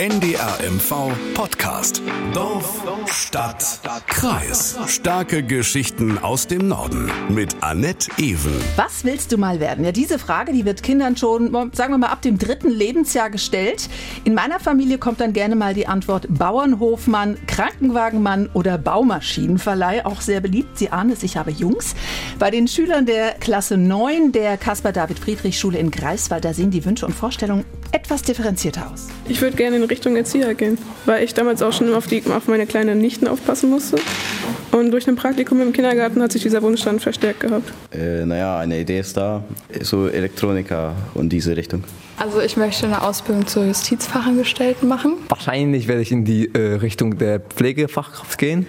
[0.00, 2.00] NDR MV Podcast.
[2.32, 4.78] Dorf, Stadt, Kreis.
[4.86, 8.54] Starke Geschichten aus dem Norden mit Annette Ewen.
[8.76, 9.84] Was willst du mal werden?
[9.84, 13.90] Ja, diese Frage, die wird Kindern schon, sagen wir mal, ab dem dritten Lebensjahr gestellt.
[14.24, 20.06] In meiner Familie kommt dann gerne mal die Antwort Bauernhofmann, Krankenwagenmann oder Baumaschinenverleih.
[20.06, 20.78] Auch sehr beliebt.
[20.78, 21.94] Sie ahnen es, ich habe Jungs.
[22.38, 27.12] Bei den Schülern der Klasse 9 der Caspar-David-Friedrich-Schule in Greifswald, da sehen die Wünsche und
[27.12, 29.08] Vorstellungen etwas differenzierter aus.
[29.28, 32.48] Ich würde gerne in Richtung Erzieher gehen, weil ich damals auch schon auf, die, auf
[32.48, 33.98] meine kleinen Nichten aufpassen musste.
[34.72, 37.72] Und durch ein Praktikum im Kindergarten hat sich dieser Wunsch dann verstärkt gehabt.
[37.92, 39.42] Äh, naja, eine Idee ist da,
[39.80, 41.84] so Elektroniker und diese Richtung.
[42.16, 45.14] Also ich möchte eine Ausbildung zur Justizfachangestellten machen.
[45.28, 48.66] Wahrscheinlich werde ich in die äh, Richtung der Pflegefachkraft gehen.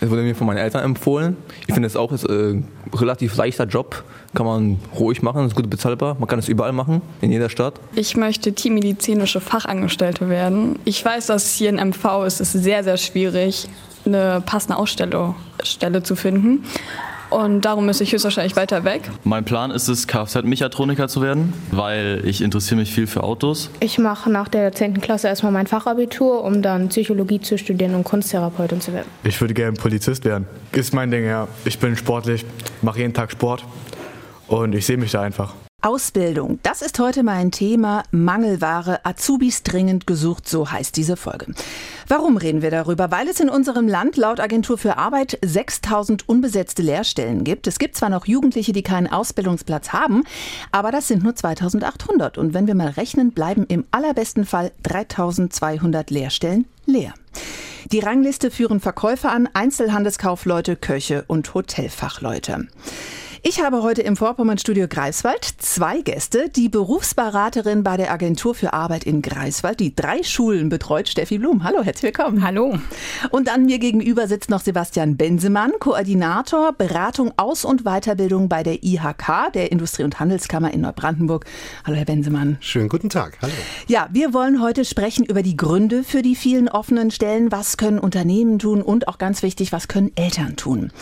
[0.00, 1.36] Das wurde mir von meinen Eltern empfohlen.
[1.66, 4.02] Ich finde es auch ist, äh, ein relativ leichter Job.
[4.34, 6.16] Kann man ruhig machen, ist gut bezahlbar.
[6.18, 7.74] Man kann es überall machen, in jeder Stadt.
[7.96, 10.78] Ich möchte tiermedizinische Fachangestellte werden.
[10.84, 13.68] Ich weiß, dass hier in MV ist es sehr, sehr schwierig,
[14.06, 16.64] eine passende Ausstellungsstelle zu finden.
[17.30, 19.08] Und darum müsste ich höchstwahrscheinlich weiter weg.
[19.22, 23.70] Mein Plan ist es, Kfz-Mechatroniker zu werden, weil ich interessiere mich viel für Autos.
[23.78, 25.00] Ich mache nach der 10.
[25.00, 29.06] Klasse erstmal mein Fachabitur, um dann Psychologie zu studieren und Kunsttherapeutin zu werden.
[29.22, 30.46] Ich würde gerne Polizist werden.
[30.72, 31.46] Ist mein Ding, ja.
[31.64, 32.44] Ich bin sportlich,
[32.82, 33.64] mache jeden Tag Sport
[34.50, 35.54] und ich sehe mich da einfach.
[35.82, 38.02] Ausbildung, das ist heute mein Thema.
[38.10, 41.46] Mangelware, Azubis dringend gesucht, so heißt diese Folge.
[42.06, 43.10] Warum reden wir darüber?
[43.10, 47.66] Weil es in unserem Land laut Agentur für Arbeit 6000 unbesetzte Lehrstellen gibt.
[47.66, 50.24] Es gibt zwar noch Jugendliche, die keinen Ausbildungsplatz haben,
[50.70, 52.36] aber das sind nur 2800.
[52.36, 57.14] Und wenn wir mal rechnen, bleiben im allerbesten Fall 3200 Lehrstellen leer.
[57.90, 62.68] Die Rangliste führen Verkäufer an, Einzelhandelskaufleute, Köche und Hotelfachleute.
[63.42, 66.50] Ich habe heute im Vorpommernstudio Greifswald zwei Gäste.
[66.50, 71.64] Die Berufsberaterin bei der Agentur für Arbeit in Greifswald, die drei Schulen betreut, Steffi Blum.
[71.64, 72.44] Hallo, herzlich willkommen.
[72.44, 72.78] Hallo.
[73.30, 78.84] Und dann mir gegenüber sitzt noch Sebastian Bensemann, Koordinator Beratung Aus- und Weiterbildung bei der
[78.84, 81.46] IHK, der Industrie- und Handelskammer in Neubrandenburg.
[81.86, 82.58] Hallo, Herr Bensemann.
[82.60, 83.38] Schönen guten Tag.
[83.40, 83.54] Hallo.
[83.86, 87.50] Ja, wir wollen heute sprechen über die Gründe für die vielen offenen Stellen.
[87.50, 90.92] Was können Unternehmen tun und auch ganz wichtig, was können Eltern tun?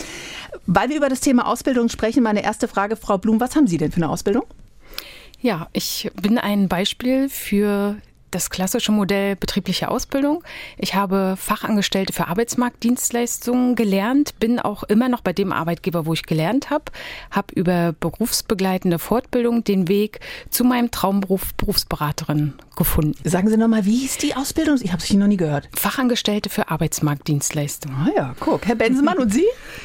[0.70, 3.78] Weil wir über das Thema Ausbildung sprechen, meine erste Frage, Frau Blum, was haben Sie
[3.78, 4.44] denn für eine Ausbildung?
[5.40, 7.96] Ja, ich bin ein Beispiel für
[8.30, 10.44] das klassische Modell betriebliche Ausbildung.
[10.76, 16.24] Ich habe Fachangestellte für Arbeitsmarktdienstleistungen gelernt, bin auch immer noch bei dem Arbeitgeber, wo ich
[16.24, 16.84] gelernt habe,
[17.30, 23.18] habe über berufsbegleitende Fortbildung den Weg zu meinem Traumberuf Berufsberaterin gefunden.
[23.24, 24.78] Sagen Sie nochmal, wie hieß die Ausbildung?
[24.80, 25.68] Ich habe es noch nie gehört.
[25.74, 27.96] Fachangestellte für Arbeitsmarktdienstleistungen.
[27.98, 28.66] Ah ja, guck.
[28.66, 29.44] Herr Bensemann und Sie?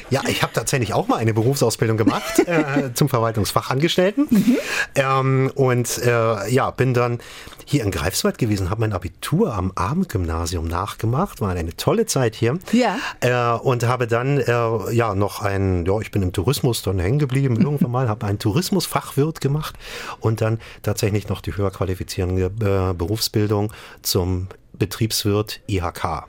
[0.09, 4.27] Ja, ich habe tatsächlich auch mal eine Berufsausbildung gemacht äh, zum Verwaltungsfachangestellten.
[4.29, 4.57] Mhm.
[4.95, 7.19] Ähm, und äh, ja, bin dann
[7.65, 12.59] hier in Greifswald gewesen, habe mein Abitur am Abendgymnasium nachgemacht, war eine tolle Zeit hier.
[12.71, 12.97] Ja.
[13.19, 17.19] Äh, und habe dann äh, ja noch ein, ja, ich bin im Tourismus dann hängen
[17.19, 19.75] geblieben irgendwann mal, habe einen Tourismusfachwirt gemacht
[20.19, 23.71] und dann tatsächlich noch die höher qualifizierende äh, Berufsbildung
[24.01, 26.25] zum Betriebswirt IHK.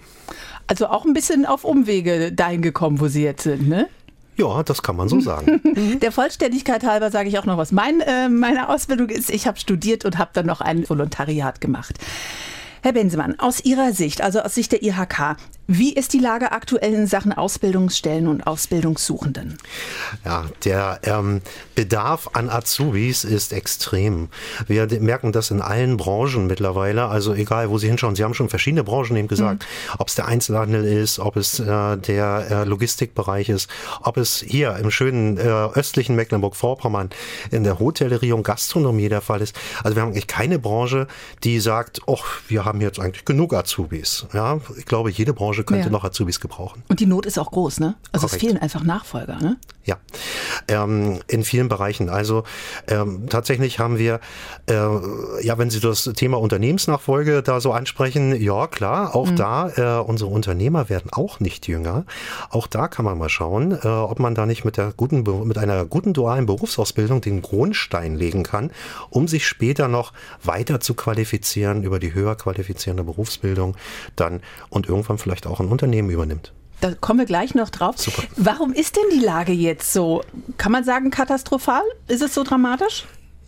[0.66, 3.88] Also auch ein bisschen auf Umwege dahin gekommen, wo Sie jetzt sind, ne?
[4.36, 5.60] Ja, das kann man so sagen.
[6.02, 7.72] Der Vollständigkeit halber sage ich auch noch was.
[7.72, 11.98] Mein, äh, meine Ausbildung ist, ich habe studiert und habe dann noch ein Volontariat gemacht.
[12.82, 16.92] Herr Bensemann, aus Ihrer Sicht, also aus Sicht der IHK, wie ist die Lage aktuell
[16.92, 19.56] in Sachen Ausbildungsstellen und Ausbildungssuchenden?
[20.24, 21.40] Ja, der ähm,
[21.74, 24.28] Bedarf an Azubis ist extrem.
[24.66, 27.06] Wir merken das in allen Branchen mittlerweile.
[27.06, 28.14] Also egal, wo Sie hinschauen.
[28.14, 29.62] Sie haben schon verschiedene Branchen eben gesagt.
[29.62, 29.94] Mhm.
[30.00, 33.70] Ob es der Einzelhandel ist, ob es äh, der äh, Logistikbereich ist,
[34.02, 37.08] ob es hier im schönen äh, östlichen Mecklenburg-Vorpommern
[37.50, 39.56] in der Hotellerie und Gastronomie der Fall ist.
[39.82, 41.06] Also wir haben eigentlich keine Branche,
[41.42, 44.26] die sagt, oh, wir haben jetzt eigentlich genug Azubis.
[44.34, 45.90] Ja, ich glaube, jede Branche Branche könnte ja.
[45.90, 46.82] noch Azubis gebrauchen.
[46.88, 47.94] Und die Not ist auch groß, ne?
[48.12, 48.42] Also Korrekt.
[48.42, 49.56] es fehlen einfach Nachfolger, ne?
[49.84, 49.96] Ja,
[50.68, 52.08] ähm, in vielen Bereichen.
[52.08, 52.44] Also
[52.88, 54.20] ähm, tatsächlich haben wir,
[54.66, 54.74] äh,
[55.42, 59.36] ja, wenn Sie das Thema Unternehmensnachfolge da so ansprechen, ja klar, auch mhm.
[59.36, 62.06] da, äh, unsere Unternehmer werden auch nicht jünger.
[62.48, 65.58] Auch da kann man mal schauen, äh, ob man da nicht mit der guten, mit
[65.58, 68.70] einer guten dualen Berufsausbildung den Grundstein legen kann,
[69.10, 70.12] um sich später noch
[70.42, 73.76] weiter zu qualifizieren über die höher qualifizierende Berufsbildung
[74.16, 74.40] dann
[74.70, 76.52] und irgendwann vielleicht auch ein Unternehmen übernimmt.
[76.80, 77.98] Da kommen wir gleich noch drauf.
[77.98, 78.24] Super.
[78.36, 80.22] Warum ist denn die Lage jetzt so?
[80.58, 81.82] Kann man sagen katastrophal?
[82.08, 83.06] Ist es so dramatisch?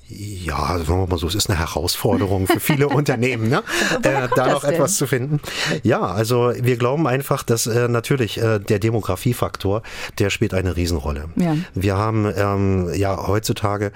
[0.09, 3.65] Ja, sagen wir mal so, es ist eine Herausforderung für viele Unternehmen, ne?
[4.05, 5.41] äh, da noch etwas zu finden.
[5.83, 9.83] Ja, also wir glauben einfach, dass äh, natürlich äh, der Demografiefaktor,
[10.21, 11.25] der spielt eine Riesenrolle.
[11.35, 11.57] Ja.
[11.75, 13.91] Wir haben ähm, ja heutzutage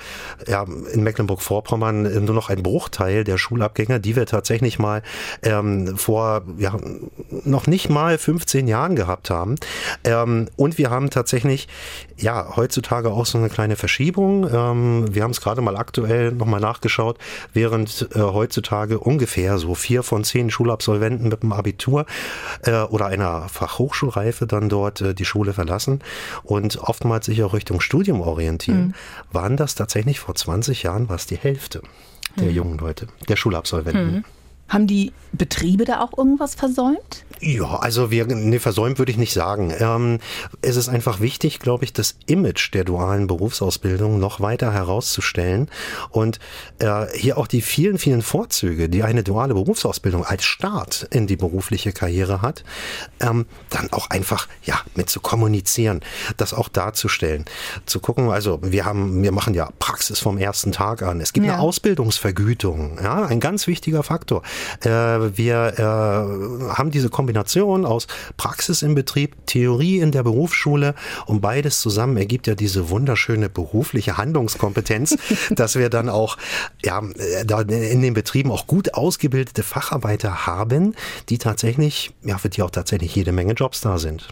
[0.49, 5.03] ja, in Mecklenburg-Vorpommern nur noch einen Bruchteil der Schulabgänger, die wir tatsächlich mal
[5.45, 6.77] ähm, vor ja,
[7.45, 9.55] noch nicht mal 15 Jahren gehabt haben.
[10.03, 11.69] Ähm, und wir haben tatsächlich
[12.17, 14.49] ja heutzutage auch so eine kleine Verschiebung.
[14.53, 16.00] Ähm, wir haben es gerade mal aktuell
[16.33, 17.19] nochmal nachgeschaut,
[17.53, 22.07] während äh, heutzutage ungefähr so vier von zehn Schulabsolventen mit einem Abitur
[22.63, 26.01] äh, oder einer Fachhochschulreife dann dort äh, die Schule verlassen
[26.43, 28.95] und oftmals sich auch Richtung Studium orientieren, mhm.
[29.33, 31.83] waren das tatsächlich vor 20 Jahren was die Hälfte
[32.37, 32.55] der mhm.
[32.55, 34.15] jungen Leute, der Schulabsolventen.
[34.17, 34.25] Mhm.
[34.71, 37.25] Haben die Betriebe da auch irgendwas versäumt?
[37.43, 39.73] Ja, also wir, ne, versäumt würde ich nicht sagen.
[39.79, 40.19] Ähm,
[40.61, 45.71] es ist einfach wichtig, glaube ich, das Image der dualen Berufsausbildung noch weiter herauszustellen
[46.11, 46.39] und
[46.81, 51.37] äh, hier auch die vielen, vielen Vorzüge, die eine duale Berufsausbildung als Start in die
[51.37, 52.63] berufliche Karriere hat,
[53.21, 56.01] ähm, dann auch einfach, ja, mit zu kommunizieren,
[56.37, 57.47] das auch darzustellen,
[57.87, 61.23] zu gucken, also wir haben, wir machen ja Praxis vom ersten Tag an.
[61.23, 61.55] Es gibt ja.
[61.55, 64.43] eine Ausbildungsvergütung, ja, ein ganz wichtiger Faktor.
[64.85, 70.95] Äh, wir äh, haben diese Kombination aus Praxis im Betrieb, Theorie in der Berufsschule
[71.27, 75.17] und beides zusammen ergibt ja diese wunderschöne berufliche Handlungskompetenz,
[75.51, 76.37] dass wir dann auch
[76.85, 80.95] ja, äh, in den Betrieben auch gut ausgebildete Facharbeiter haben,
[81.29, 84.29] die tatsächlich, ja, für die auch tatsächlich jede Menge Jobs da sind.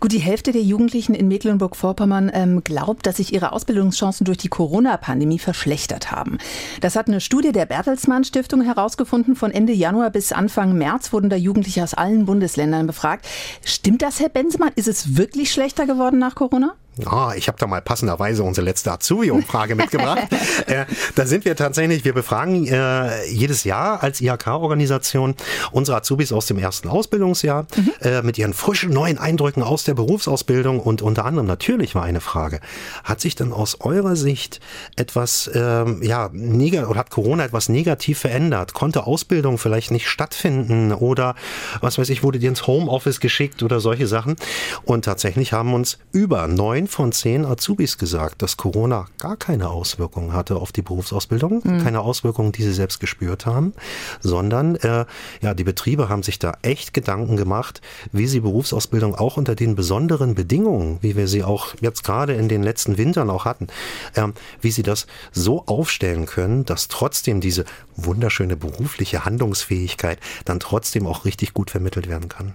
[0.00, 4.48] Gut, die Hälfte der Jugendlichen in Mecklenburg-Vorpommern ähm, glaubt, dass sich ihre Ausbildungschancen durch die
[4.48, 6.38] Corona-Pandemie verschlechtert haben.
[6.80, 9.36] Das hat eine Studie der Bertelsmann Stiftung herausgefunden.
[9.36, 13.26] Von Ende Januar bis Anfang März wurden da Jugendliche aus allen Bundesländern befragt.
[13.64, 14.72] Stimmt das, Herr Bensemann?
[14.76, 16.74] Ist es wirklich schlechter geworden nach Corona?
[16.98, 20.26] Ja, ich habe da mal passenderweise unsere letzte Azubi-Umfrage mitgebracht.
[20.66, 20.84] äh,
[21.14, 25.36] da sind wir tatsächlich, wir befragen äh, jedes Jahr als IHK-Organisation
[25.70, 27.92] unsere Azubis aus dem ersten Ausbildungsjahr mhm.
[28.00, 32.20] äh, mit ihren frischen neuen Eindrücken aus der Berufsausbildung und unter anderem natürlich war eine
[32.20, 32.60] Frage,
[33.04, 34.58] hat sich denn aus eurer Sicht
[34.96, 38.74] etwas, ähm, ja, negativ, oder hat Corona etwas negativ verändert?
[38.74, 41.36] Konnte Ausbildung vielleicht nicht stattfinden oder
[41.80, 44.36] was weiß ich, wurde dir ins Homeoffice geschickt oder solche Sachen?
[44.84, 50.32] Und tatsächlich haben uns über neun von zehn Azubis gesagt, dass Corona gar keine Auswirkungen
[50.32, 51.82] hatte auf die Berufsausbildung, mhm.
[51.82, 53.74] keine Auswirkungen, die sie selbst gespürt haben,
[54.20, 55.04] sondern äh,
[55.40, 57.80] ja, die Betriebe haben sich da echt Gedanken gemacht,
[58.12, 62.48] wie sie Berufsausbildung auch unter den besonderen Bedingungen, wie wir sie auch jetzt gerade in
[62.48, 63.68] den letzten Wintern auch hatten,
[64.14, 64.28] äh,
[64.60, 67.64] wie sie das so aufstellen können, dass trotzdem diese
[68.04, 72.54] wunderschöne berufliche Handlungsfähigkeit dann trotzdem auch richtig gut vermittelt werden kann.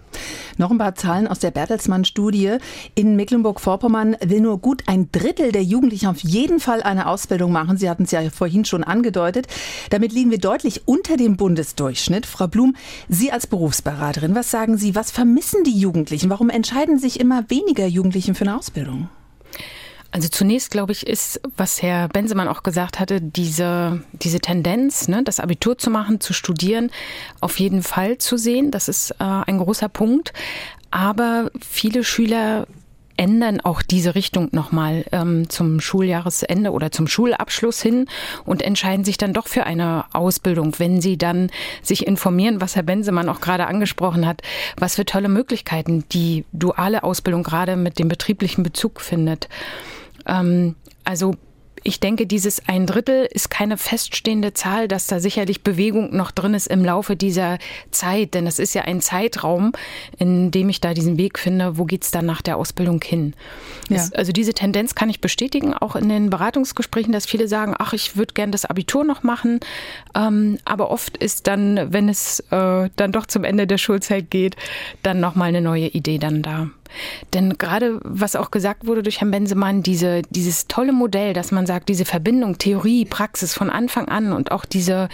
[0.57, 2.57] Noch ein paar Zahlen aus der Bertelsmann-Studie.
[2.95, 7.77] In Mecklenburg-Vorpommern will nur gut ein Drittel der Jugendlichen auf jeden Fall eine Ausbildung machen.
[7.77, 9.47] Sie hatten es ja vorhin schon angedeutet.
[9.89, 12.25] Damit liegen wir deutlich unter dem Bundesdurchschnitt.
[12.25, 12.75] Frau Blum,
[13.09, 16.29] Sie als Berufsberaterin, was sagen Sie, was vermissen die Jugendlichen?
[16.29, 19.09] Warum entscheiden sich immer weniger Jugendlichen für eine Ausbildung?
[20.13, 25.23] Also zunächst, glaube ich, ist, was Herr Bensemann auch gesagt hatte, diese, diese Tendenz, ne,
[25.23, 26.91] das Abitur zu machen, zu studieren,
[27.41, 28.69] auf jeden Fall zu sehen.
[28.69, 30.31] Das ist äh, ein großer Punkt.
[30.91, 32.67] Aber viele Schüler
[33.17, 38.05] ändern auch diese Richtung nochmal ähm, zum Schuljahresende oder zum Schulabschluss hin
[38.45, 41.49] und entscheiden sich dann doch für eine Ausbildung, wenn sie dann
[41.81, 44.41] sich informieren, was Herr Bensemann auch gerade angesprochen hat,
[44.77, 49.49] was für tolle Möglichkeiten die duale Ausbildung gerade mit dem betrieblichen Bezug findet.
[50.25, 51.35] Ähm, also
[51.83, 56.53] ich denke, dieses ein Drittel ist keine feststehende Zahl, dass da sicherlich Bewegung noch drin
[56.53, 57.57] ist im Laufe dieser
[57.91, 58.33] Zeit.
[58.33, 59.73] Denn es ist ja ein Zeitraum,
[60.17, 63.33] in dem ich da diesen Weg finde, wo geht's dann nach der Ausbildung hin.
[63.89, 63.97] Ja.
[63.97, 67.91] Es, also diese Tendenz kann ich bestätigen, auch in den Beratungsgesprächen, dass viele sagen, ach,
[67.91, 69.59] ich würde gern das Abitur noch machen.
[70.15, 74.55] Ähm, aber oft ist dann, wenn es äh, dann doch zum Ende der Schulzeit geht,
[75.01, 76.69] dann nochmal eine neue Idee dann da.
[77.33, 81.65] Denn gerade, was auch gesagt wurde durch Herrn Bensemann, diese, dieses tolle Modell, dass man
[81.65, 85.09] sagt, diese Verbindung Theorie, Praxis von Anfang an und auch diese,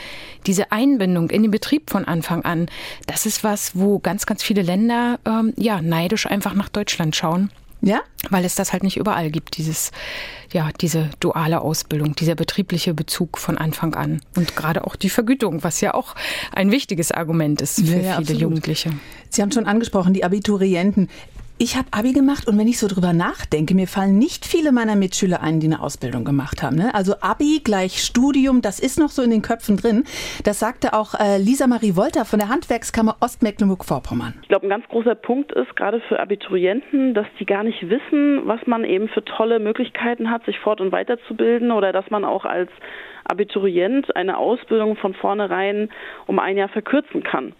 [0.45, 2.67] diese Einbindung in den Betrieb von Anfang an,
[3.07, 7.50] das ist was, wo ganz, ganz viele Länder ähm, ja neidisch einfach nach Deutschland schauen.
[7.81, 8.01] Ja?
[8.29, 9.91] Weil es das halt nicht überall gibt, dieses,
[10.51, 14.21] ja, diese duale Ausbildung, dieser betriebliche Bezug von Anfang an.
[14.36, 16.15] Und gerade auch die Vergütung, was ja auch
[16.53, 18.41] ein wichtiges Argument ist für ja, viele absolut.
[18.41, 18.91] Jugendliche.
[19.29, 21.09] Sie haben schon angesprochen, die Abiturienten
[21.61, 24.95] Ich habe Abi gemacht und wenn ich so drüber nachdenke, mir fallen nicht viele meiner
[24.95, 26.77] Mitschüler ein, die eine Ausbildung gemacht haben.
[26.77, 26.95] Ne?
[26.95, 30.05] Also Abi gleich Studium, das ist noch so in den Köpfen drin.
[30.45, 34.35] Das sagte auch äh, Lisa Marie Wolter von der Handwerkskammer Ostmecklenburg-Vorpommern.
[34.41, 38.47] Ich glaube, ein ganz großer Punkt ist gerade für Abiturienten, dass die gar nicht wissen,
[38.47, 42.45] was man eben für tolle Möglichkeiten hat, sich fort- und weiterzubilden oder dass man auch
[42.45, 42.71] als
[43.25, 45.89] Abiturient eine Ausbildung von vornherein
[46.25, 47.53] um ein Jahr verkürzen kann.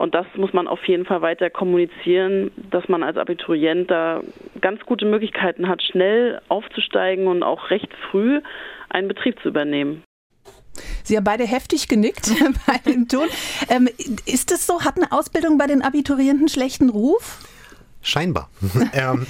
[0.00, 4.22] Und das muss man auf jeden Fall weiter kommunizieren, dass man als Abiturient da
[4.62, 8.40] ganz gute Möglichkeiten hat, schnell aufzusteigen und auch recht früh
[8.88, 10.02] einen Betrieb zu übernehmen.
[11.04, 12.30] Sie haben beide heftig genickt
[12.66, 13.28] bei dem Ton.
[13.68, 13.90] Ähm,
[14.24, 17.44] ist es so, hat eine Ausbildung bei den Abiturienten schlechten Ruf?
[18.02, 18.48] Scheinbar.
[18.94, 19.26] ähm,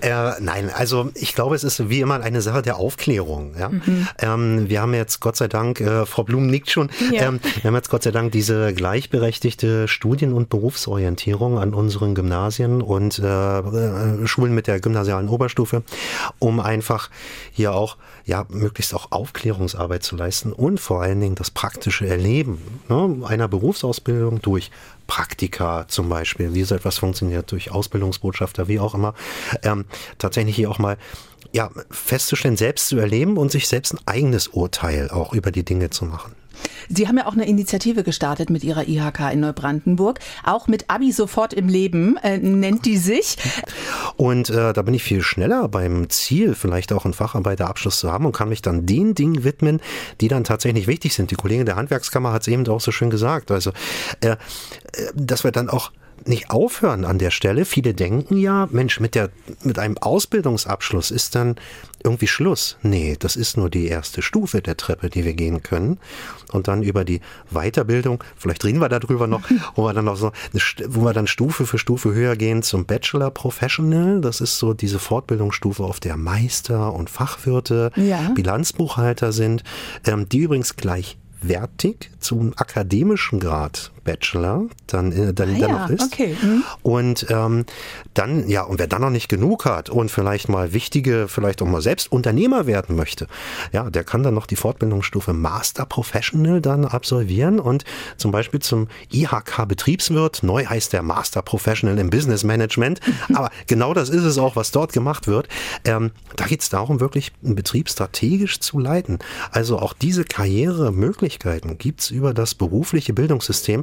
[0.00, 3.54] äh, nein, also ich glaube, es ist wie immer eine Sache der Aufklärung.
[3.58, 3.68] Ja?
[3.68, 4.08] Mhm.
[4.18, 7.24] Ähm, wir haben jetzt Gott sei Dank, äh, Frau Blum nickt schon, ja.
[7.24, 12.80] ähm, wir haben jetzt Gott sei Dank diese gleichberechtigte Studien- und Berufsorientierung an unseren Gymnasien
[12.80, 15.82] und äh, äh, Schulen mit der gymnasialen Oberstufe,
[16.38, 17.10] um einfach
[17.52, 22.62] hier auch ja möglichst auch Aufklärungsarbeit zu leisten und vor allen Dingen das praktische Erleben
[22.88, 24.70] ne, einer Berufsausbildung durch
[25.06, 29.14] Praktika zum Beispiel, wie so etwas funktioniert, durch Ausbildungsbotschafter, wie auch immer,
[29.62, 29.84] ähm,
[30.18, 30.96] tatsächlich hier auch mal
[31.52, 35.90] ja, festzustellen, selbst zu erleben und sich selbst ein eigenes Urteil auch über die Dinge
[35.90, 36.34] zu machen.
[36.88, 41.12] Sie haben ja auch eine Initiative gestartet mit Ihrer IHK in Neubrandenburg, auch mit Abi
[41.12, 43.36] sofort im Leben, äh, nennt die sich.
[44.16, 48.26] Und äh, da bin ich viel schneller beim Ziel, vielleicht auch einen Facharbeiterabschluss zu haben
[48.26, 49.80] und kann mich dann den Dingen widmen,
[50.20, 51.30] die dann tatsächlich wichtig sind.
[51.30, 53.50] Die Kollegin der Handwerkskammer hat es eben auch so schön gesagt.
[53.50, 53.72] Also,
[54.20, 54.36] äh, äh
[55.14, 55.90] dass wir dann auch
[56.24, 57.64] nicht aufhören an der Stelle.
[57.64, 59.30] Viele denken ja, Mensch, mit, der,
[59.62, 61.56] mit einem Ausbildungsabschluss ist dann
[62.02, 62.76] irgendwie Schluss.
[62.82, 65.98] Nee, das ist nur die erste Stufe der Treppe, die wir gehen können.
[66.52, 67.20] Und dann über die
[67.50, 69.42] Weiterbildung, vielleicht reden wir darüber noch,
[69.74, 70.32] wo wir dann noch so,
[70.86, 74.20] wo wir dann Stufe für Stufe höher gehen zum Bachelor Professional.
[74.20, 78.30] Das ist so diese Fortbildungsstufe, auf der Meister und Fachwirte, ja.
[78.34, 79.64] Bilanzbuchhalter sind,
[80.06, 85.68] ähm, die übrigens gleich wertig zum akademischen Grad Bachelor dann, äh, dann, ah, dann ja,
[85.68, 86.12] noch ist.
[86.12, 86.36] Okay.
[86.40, 86.62] Mhm.
[86.82, 87.66] Und ähm,
[88.14, 91.66] dann, ja, und wer dann noch nicht genug hat und vielleicht mal wichtige, vielleicht auch
[91.66, 93.26] mal selbst Unternehmer werden möchte,
[93.72, 97.84] ja, der kann dann noch die Fortbildungsstufe Master Professional dann absolvieren und
[98.16, 103.00] zum Beispiel zum IHK Betriebswirt, neu heißt der Master Professional im Business Management,
[103.34, 105.48] aber genau das ist es auch, was dort gemacht wird.
[105.84, 109.18] Ähm, da geht es darum, wirklich einen Betrieb strategisch zu leiten.
[109.50, 113.82] Also auch diese Karrieremöglichkeiten gibt es über das berufliche Bildungssystem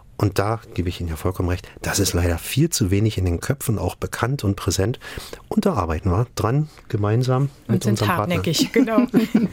[0.21, 3.25] und da gebe ich Ihnen ja vollkommen recht, das ist leider viel zu wenig in
[3.25, 4.99] den Köpfen auch bekannt und präsent.
[5.49, 9.07] Und da arbeiten wir dran, gemeinsam und mit sind hartnäckig, Partner.
[9.07, 9.47] genau.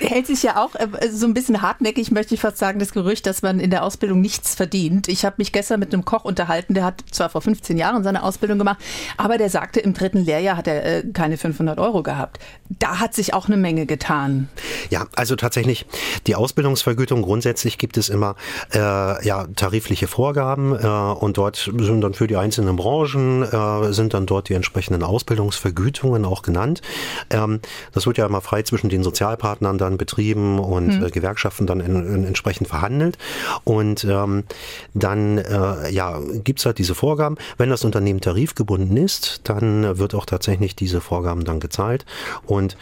[0.00, 3.26] Hält sich ja auch äh, so ein bisschen hartnäckig, möchte ich fast sagen, das Gerücht,
[3.26, 5.08] dass man in der Ausbildung nichts verdient.
[5.08, 8.22] Ich habe mich gestern mit einem Koch unterhalten, der hat zwar vor 15 Jahren seine
[8.22, 8.78] Ausbildung gemacht,
[9.16, 12.38] aber der sagte, im dritten Lehrjahr hat er äh, keine 500 Euro gehabt.
[12.68, 14.48] Da hat sich auch eine Menge getan.
[14.90, 15.86] Ja, also tatsächlich,
[16.28, 18.36] die Ausbildungsvergütung grundsätzlich gibt es immer
[18.72, 18.78] äh,
[19.26, 24.12] ja, tariflich gesetzliche Vorgaben äh, und dort sind dann für die einzelnen Branchen äh, sind
[24.12, 26.82] dann dort die entsprechenden Ausbildungsvergütungen auch genannt.
[27.30, 27.60] Ähm,
[27.92, 31.06] das wird ja immer frei zwischen den Sozialpartnern dann betrieben und hm.
[31.06, 33.16] äh, Gewerkschaften dann in, in entsprechend verhandelt
[33.64, 34.44] und ähm,
[34.92, 37.36] dann äh, ja gibt's halt diese Vorgaben.
[37.56, 42.04] Wenn das Unternehmen tarifgebunden ist, dann wird auch tatsächlich diese Vorgaben dann gezahlt
[42.46, 42.76] und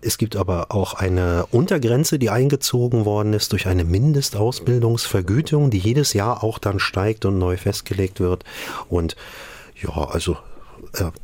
[0.00, 6.14] es gibt aber auch eine Untergrenze, die eingezogen worden ist durch eine Mindestausbildungsvergütung, die jedes
[6.14, 8.44] Jahr auch dann steigt und neu festgelegt wird.
[8.88, 9.16] Und
[9.82, 10.36] ja, also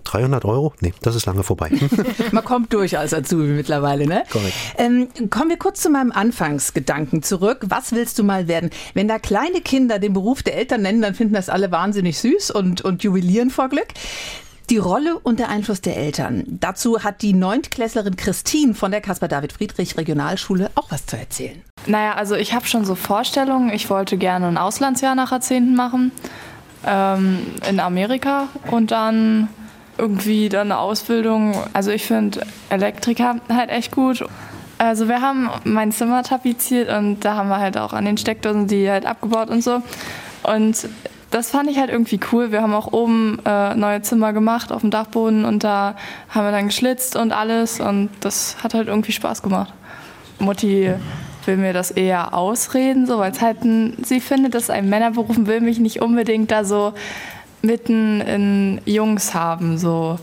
[0.04, 0.72] 300 äh, Euro?
[0.80, 1.70] Nee, das ist lange vorbei.
[2.32, 4.24] Man kommt durch als Azubi mittlerweile, ne?
[4.30, 4.54] Korrekt.
[4.76, 7.60] Ähm, kommen wir kurz zu meinem Anfangsgedanken zurück.
[7.68, 8.70] Was willst du mal werden?
[8.94, 12.50] Wenn da kleine Kinder den Beruf der Eltern nennen, dann finden das alle wahnsinnig süß
[12.50, 13.88] und, und jubilieren vor Glück.
[14.72, 16.44] Die Rolle und der Einfluss der Eltern.
[16.46, 21.60] Dazu hat die Neuntklässlerin Christine von der Caspar David Friedrich Regionalschule auch was zu erzählen.
[21.84, 23.68] Naja, also ich habe schon so Vorstellungen.
[23.68, 26.10] Ich wollte gerne ein Auslandsjahr nach Jahrzehnten machen
[26.86, 29.48] ähm, in Amerika und dann
[29.98, 31.54] irgendwie dann eine Ausbildung.
[31.74, 34.24] Also ich finde Elektriker halt echt gut.
[34.78, 38.68] Also wir haben mein Zimmer tapeziert und da haben wir halt auch an den Steckdosen
[38.68, 39.82] die halt abgebaut und so.
[40.44, 40.88] Und
[41.32, 42.52] das fand ich halt irgendwie cool.
[42.52, 45.96] Wir haben auch oben äh, neue Zimmer gemacht auf dem Dachboden und da
[46.28, 49.72] haben wir dann geschlitzt und alles und das hat halt irgendwie Spaß gemacht.
[50.38, 50.92] Mutti
[51.46, 55.36] will mir das eher ausreden, so, weil es halt ein, sie findet, dass ein Männerberuf
[55.46, 56.92] will mich nicht unbedingt da so
[57.62, 60.18] mitten in Jungs haben, so.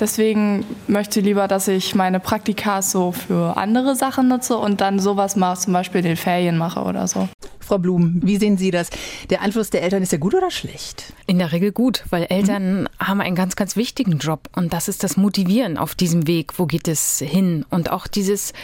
[0.00, 5.00] Deswegen möchte ich lieber, dass ich meine Praktika so für andere Sachen nutze und dann
[5.00, 7.28] sowas mache, zum Beispiel den Ferien mache oder so.
[7.58, 8.88] Frau Blum, wie sehen Sie das?
[9.28, 11.12] Der Einfluss der Eltern ist ja gut oder schlecht?
[11.26, 12.88] In der Regel gut, weil Eltern mhm.
[12.98, 16.58] haben einen ganz, ganz wichtigen Job und das ist das Motivieren auf diesem Weg.
[16.58, 17.66] Wo geht es hin?
[17.68, 18.54] Und auch dieses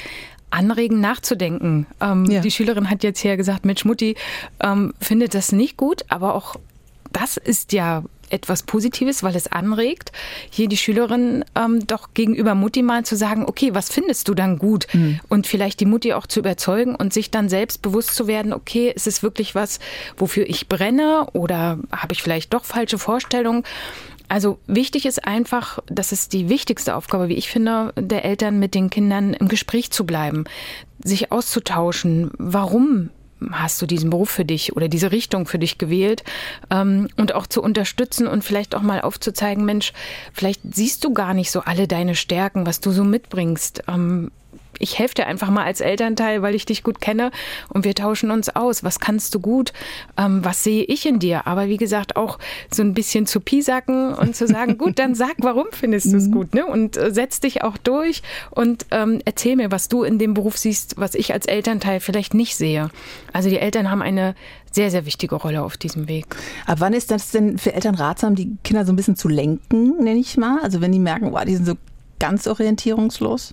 [0.51, 1.87] anregen, nachzudenken.
[2.01, 2.41] Ähm, ja.
[2.41, 4.15] Die Schülerin hat jetzt hier gesagt, Mensch, Mutti
[4.61, 6.57] ähm, findet das nicht gut, aber auch
[7.13, 10.13] das ist ja etwas Positives, weil es anregt,
[10.51, 14.59] hier die Schülerin ähm, doch gegenüber Mutti mal zu sagen, okay, was findest du dann
[14.59, 14.87] gut?
[14.93, 15.21] Mhm.
[15.29, 18.93] Und vielleicht die Mutti auch zu überzeugen und sich dann selbst bewusst zu werden, okay,
[18.95, 19.79] ist es wirklich was,
[20.17, 23.65] wofür ich brenne oder habe ich vielleicht doch falsche Vorstellungen?
[24.29, 28.75] Also wichtig ist einfach, das ist die wichtigste Aufgabe, wie ich finde, der Eltern mit
[28.75, 30.45] den Kindern im Gespräch zu bleiben,
[31.03, 32.31] sich auszutauschen.
[32.39, 33.11] Warum
[33.53, 36.25] hast du diesen Beruf für dich oder diese Richtung für dich gewählt
[36.71, 39.93] ähm, und auch zu unterstützen und vielleicht auch mal aufzuzeigen, Mensch,
[40.33, 43.85] vielleicht siehst du gar nicht so alle deine Stärken, was du so mitbringst.
[43.89, 44.31] Ähm,
[44.81, 47.31] ich helfe dir einfach mal als Elternteil, weil ich dich gut kenne
[47.69, 48.85] und wir tauschen uns aus.
[48.85, 49.73] Was kannst du gut?
[50.17, 51.47] Ähm, was sehe ich in dir?
[51.47, 52.39] Aber wie gesagt, auch
[52.73, 56.29] so ein bisschen zu piesacken und zu sagen, gut, dann sag, warum findest du es
[56.29, 56.33] mhm.
[56.33, 56.55] gut?
[56.55, 56.67] Ne?
[56.67, 60.57] Und äh, setz dich auch durch und ähm, erzähl mir, was du in dem Beruf
[60.57, 62.91] siehst, was ich als Elternteil vielleicht nicht sehe.
[63.33, 64.35] Also die Eltern haben eine
[64.75, 66.27] sehr, sehr wichtige Rolle auf diesem Weg.
[66.67, 70.03] Ab wann ist das denn für Eltern ratsam, die Kinder so ein bisschen zu lenken,
[70.03, 70.61] nenne ich mal?
[70.63, 71.75] Also wenn die merken, wow, die sind so
[72.19, 73.53] ganz orientierungslos?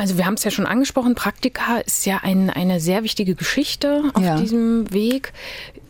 [0.00, 4.04] Also wir haben es ja schon angesprochen, Praktika ist ja ein, eine sehr wichtige Geschichte
[4.14, 4.40] auf ja.
[4.40, 5.34] diesem Weg.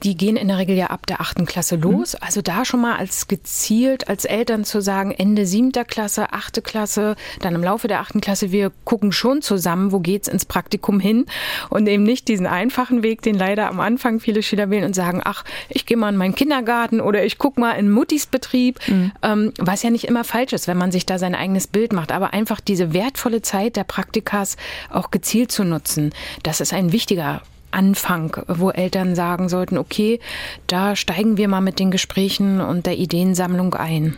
[0.02, 1.82] Die gehen in der Regel ja ab der achten Klasse mhm.
[1.82, 2.14] los.
[2.14, 2.18] Mhm.
[2.22, 7.16] Also da schon mal als gezielt als Eltern zu sagen, Ende siebter Klasse, achte Klasse,
[7.40, 11.26] dann im Laufe der achten Klasse, wir gucken schon zusammen, wo geht's ins Praktikum hin
[11.68, 15.20] und eben nicht diesen einfachen Weg, den leider am Anfang viele Schüler wählen und sagen,
[15.24, 19.12] ach, ich gehe mal in meinen Kindergarten oder ich gucke mal in Muttis Betrieb, mhm.
[19.22, 22.12] ähm, was ja nicht immer falsch ist, wenn man sich da sein eigenes Bild macht,
[22.12, 24.56] aber einfach diese wertvolle Zeit der Praktikas
[24.90, 26.12] auch gezielt zu nutzen.
[26.42, 30.20] Das ist ein wichtiger Anfang, wo Eltern sagen sollten, okay,
[30.66, 34.16] da steigen wir mal mit den Gesprächen und der Ideensammlung ein.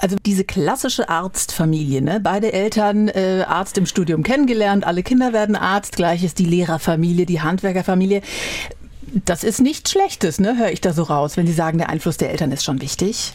[0.00, 2.20] Also diese klassische Arztfamilie, ne?
[2.22, 7.26] beide Eltern äh, Arzt im Studium kennengelernt, alle Kinder werden Arzt, gleich ist die Lehrerfamilie,
[7.26, 8.22] die Handwerkerfamilie.
[9.26, 10.56] Das ist nichts Schlechtes, ne?
[10.56, 13.34] höre ich da so raus, wenn Sie sagen, der Einfluss der Eltern ist schon wichtig.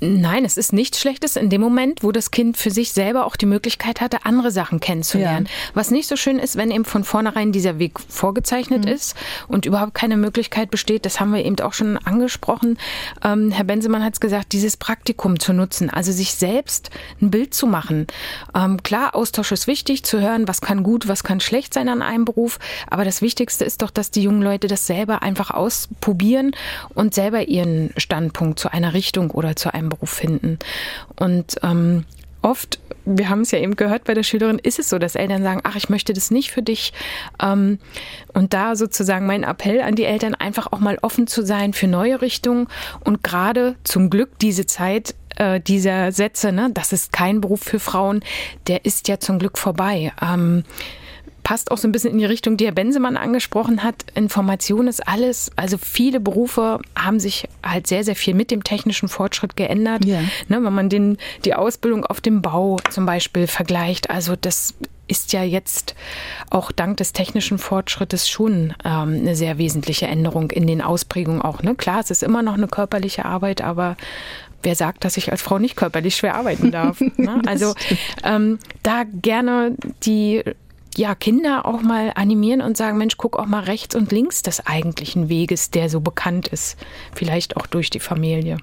[0.00, 3.36] Nein, es ist nichts Schlechtes in dem Moment, wo das Kind für sich selber auch
[3.36, 5.46] die Möglichkeit hatte, andere Sachen kennenzulernen.
[5.46, 5.70] Ja.
[5.74, 8.92] Was nicht so schön ist, wenn eben von vornherein dieser Weg vorgezeichnet mhm.
[8.92, 9.16] ist
[9.48, 12.78] und überhaupt keine Möglichkeit besteht, das haben wir eben auch schon angesprochen.
[13.24, 16.90] Ähm, Herr Bensemann hat es gesagt, dieses Praktikum zu nutzen, also sich selbst
[17.22, 18.06] ein Bild zu machen.
[18.54, 22.02] Ähm, klar, Austausch ist wichtig, zu hören, was kann gut, was kann schlecht sein an
[22.02, 26.52] einem Beruf, aber das Wichtigste ist doch, dass die jungen Leute das selber einfach ausprobieren
[26.94, 30.58] und selber ihren Standpunkt zu einer Richtung oder zu einem einen Beruf finden.
[31.16, 32.04] Und ähm,
[32.42, 35.42] oft, wir haben es ja eben gehört bei der Schülerin, ist es so, dass Eltern
[35.42, 36.92] sagen, ach, ich möchte das nicht für dich.
[37.42, 37.78] Ähm,
[38.34, 41.86] und da sozusagen mein Appell an die Eltern, einfach auch mal offen zu sein für
[41.86, 42.68] neue Richtungen
[43.04, 47.80] und gerade zum Glück diese Zeit äh, dieser Sätze, ne, das ist kein Beruf für
[47.80, 48.22] Frauen,
[48.66, 50.12] der ist ja zum Glück vorbei.
[51.46, 54.04] Passt auch so ein bisschen in die Richtung, die Herr Bensemann angesprochen hat.
[54.16, 55.52] Information ist alles.
[55.54, 60.04] Also viele Berufe haben sich halt sehr, sehr viel mit dem technischen Fortschritt geändert.
[60.04, 60.18] Ja.
[60.48, 64.10] Ne, wenn man den, die Ausbildung auf dem Bau zum Beispiel vergleicht.
[64.10, 64.74] Also das
[65.06, 65.94] ist ja jetzt
[66.50, 71.62] auch dank des technischen Fortschrittes schon ähm, eine sehr wesentliche Änderung in den Ausprägungen auch.
[71.62, 71.76] Ne?
[71.76, 73.96] Klar, es ist immer noch eine körperliche Arbeit, aber
[74.64, 77.00] wer sagt, dass ich als Frau nicht körperlich schwer arbeiten darf?
[77.16, 77.40] Ne?
[77.46, 77.74] Also
[78.24, 80.42] ähm, da gerne die
[80.96, 84.66] ja, Kinder auch mal animieren und sagen, Mensch, guck auch mal rechts und links des
[84.66, 86.76] eigentlichen Weges, der so bekannt ist,
[87.14, 88.58] vielleicht auch durch die Familie.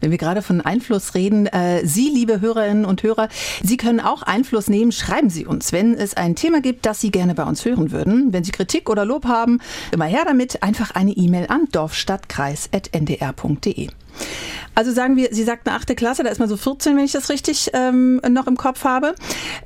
[0.00, 3.28] Wenn wir gerade von Einfluss reden, äh, Sie, liebe Hörerinnen und Hörer,
[3.62, 4.92] Sie können auch Einfluss nehmen.
[4.92, 8.32] Schreiben Sie uns, wenn es ein Thema gibt, das Sie gerne bei uns hören würden.
[8.32, 9.60] Wenn Sie Kritik oder Lob haben,
[9.92, 10.62] immer her damit.
[10.62, 13.88] Einfach eine E-Mail an dorfstadtkreis.ndr.de.
[14.74, 17.28] Also sagen wir, Sie sagten achte Klasse, da ist man so 14, wenn ich das
[17.28, 19.14] richtig ähm, noch im Kopf habe.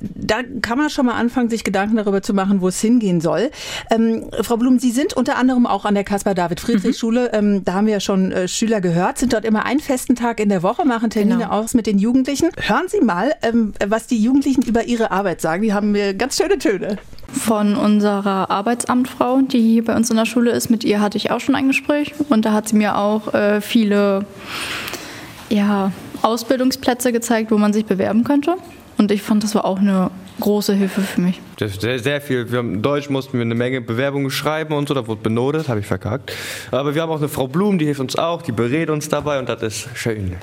[0.01, 3.51] Da kann man schon mal anfangen, sich Gedanken darüber zu machen, wo es hingehen soll.
[3.91, 7.31] Ähm, Frau Blum, Sie sind unter anderem auch an der Caspar-David-Friedrich-Schule.
[7.31, 7.55] Mhm.
[7.55, 10.39] Ähm, da haben wir ja schon äh, Schüler gehört, sind dort immer einen festen Tag
[10.39, 11.51] in der Woche, machen Termine genau.
[11.51, 12.49] aus mit den Jugendlichen.
[12.57, 15.61] Hören Sie mal, ähm, was die Jugendlichen über ihre Arbeit sagen.
[15.61, 16.97] Die haben mir ganz schöne Töne.
[17.31, 21.31] Von unserer Arbeitsamtfrau, die hier bei uns in der Schule ist, mit ihr hatte ich
[21.31, 24.25] auch schon ein Gespräch und da hat sie mir auch äh, viele
[25.49, 28.55] ja, Ausbildungsplätze gezeigt, wo man sich bewerben könnte.
[28.97, 30.09] Und ich fand, das war auch eine
[30.39, 31.41] große Hilfe für mich.
[31.59, 32.49] Sehr, sehr viel.
[32.51, 35.67] Wir haben, in Deutsch mussten wir eine Menge Bewerbungen schreiben und so, da wurde benotet,
[35.67, 36.31] habe ich verkackt.
[36.71, 39.39] Aber wir haben auch eine Frau Blum, die hilft uns auch, die berät uns dabei
[39.39, 40.35] und das ist schön.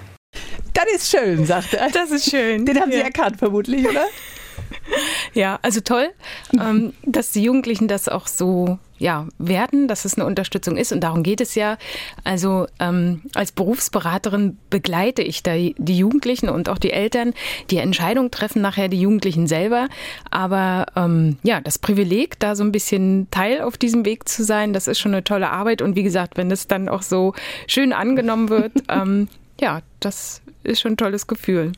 [0.74, 1.90] Das ist schön, sagt er.
[1.90, 2.64] Das ist schön.
[2.66, 3.04] Den haben Sie Ja.
[3.04, 4.04] erkannt, vermutlich, oder?
[5.34, 6.10] Ja, also toll,
[6.52, 10.92] ähm, dass die Jugendlichen das auch so ja, werden, dass es eine Unterstützung ist.
[10.92, 11.76] Und darum geht es ja.
[12.22, 17.34] Also ähm, als Berufsberaterin begleite ich da die Jugendlichen und auch die Eltern.
[17.70, 19.88] Die Entscheidung treffen nachher die Jugendlichen selber.
[20.30, 24.72] Aber ähm, ja, das Privileg, da so ein bisschen Teil auf diesem Weg zu sein,
[24.72, 25.82] das ist schon eine tolle Arbeit.
[25.82, 27.34] Und wie gesagt, wenn es dann auch so
[27.66, 29.28] schön angenommen wird, ähm,
[29.60, 31.72] ja, das ist schon ein tolles Gefühl.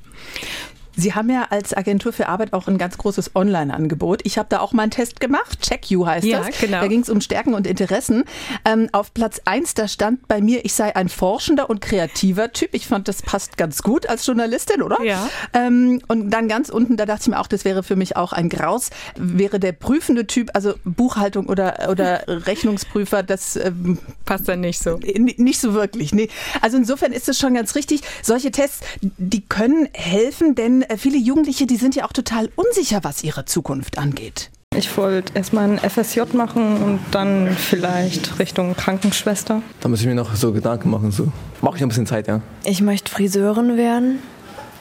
[0.96, 4.20] Sie haben ja als Agentur für Arbeit auch ein ganz großes Online-Angebot.
[4.24, 5.60] Ich habe da auch mal einen Test gemacht.
[5.60, 6.58] Check You heißt Ja, das.
[6.58, 6.80] genau.
[6.80, 8.24] Da ging es um Stärken und Interessen.
[8.64, 12.70] Ähm, auf Platz 1, da stand bei mir, ich sei ein forschender und kreativer Typ.
[12.72, 15.02] Ich fand, das passt ganz gut als Journalistin, oder?
[15.02, 15.28] Ja.
[15.52, 18.32] Ähm, und dann ganz unten, da dachte ich mir auch, das wäre für mich auch
[18.32, 24.60] ein Graus, wäre der prüfende Typ, also Buchhaltung oder, oder Rechnungsprüfer, das ähm, passt dann
[24.60, 24.98] nicht so.
[25.16, 26.28] Nicht so wirklich, nee.
[26.60, 28.02] Also insofern ist es schon ganz richtig.
[28.22, 33.00] Solche Tests, die können helfen, denn äh, viele Jugendliche, die sind ja auch total unsicher,
[33.02, 34.50] was ihre Zukunft angeht.
[34.76, 39.62] Ich wollte erstmal ein FSJ machen und dann vielleicht Richtung Krankenschwester.
[39.80, 41.12] Da muss ich mir noch so Gedanken machen.
[41.12, 41.30] So.
[41.62, 42.40] Mach ich noch ein bisschen Zeit, ja.
[42.64, 44.18] Ich möchte Friseurin werden,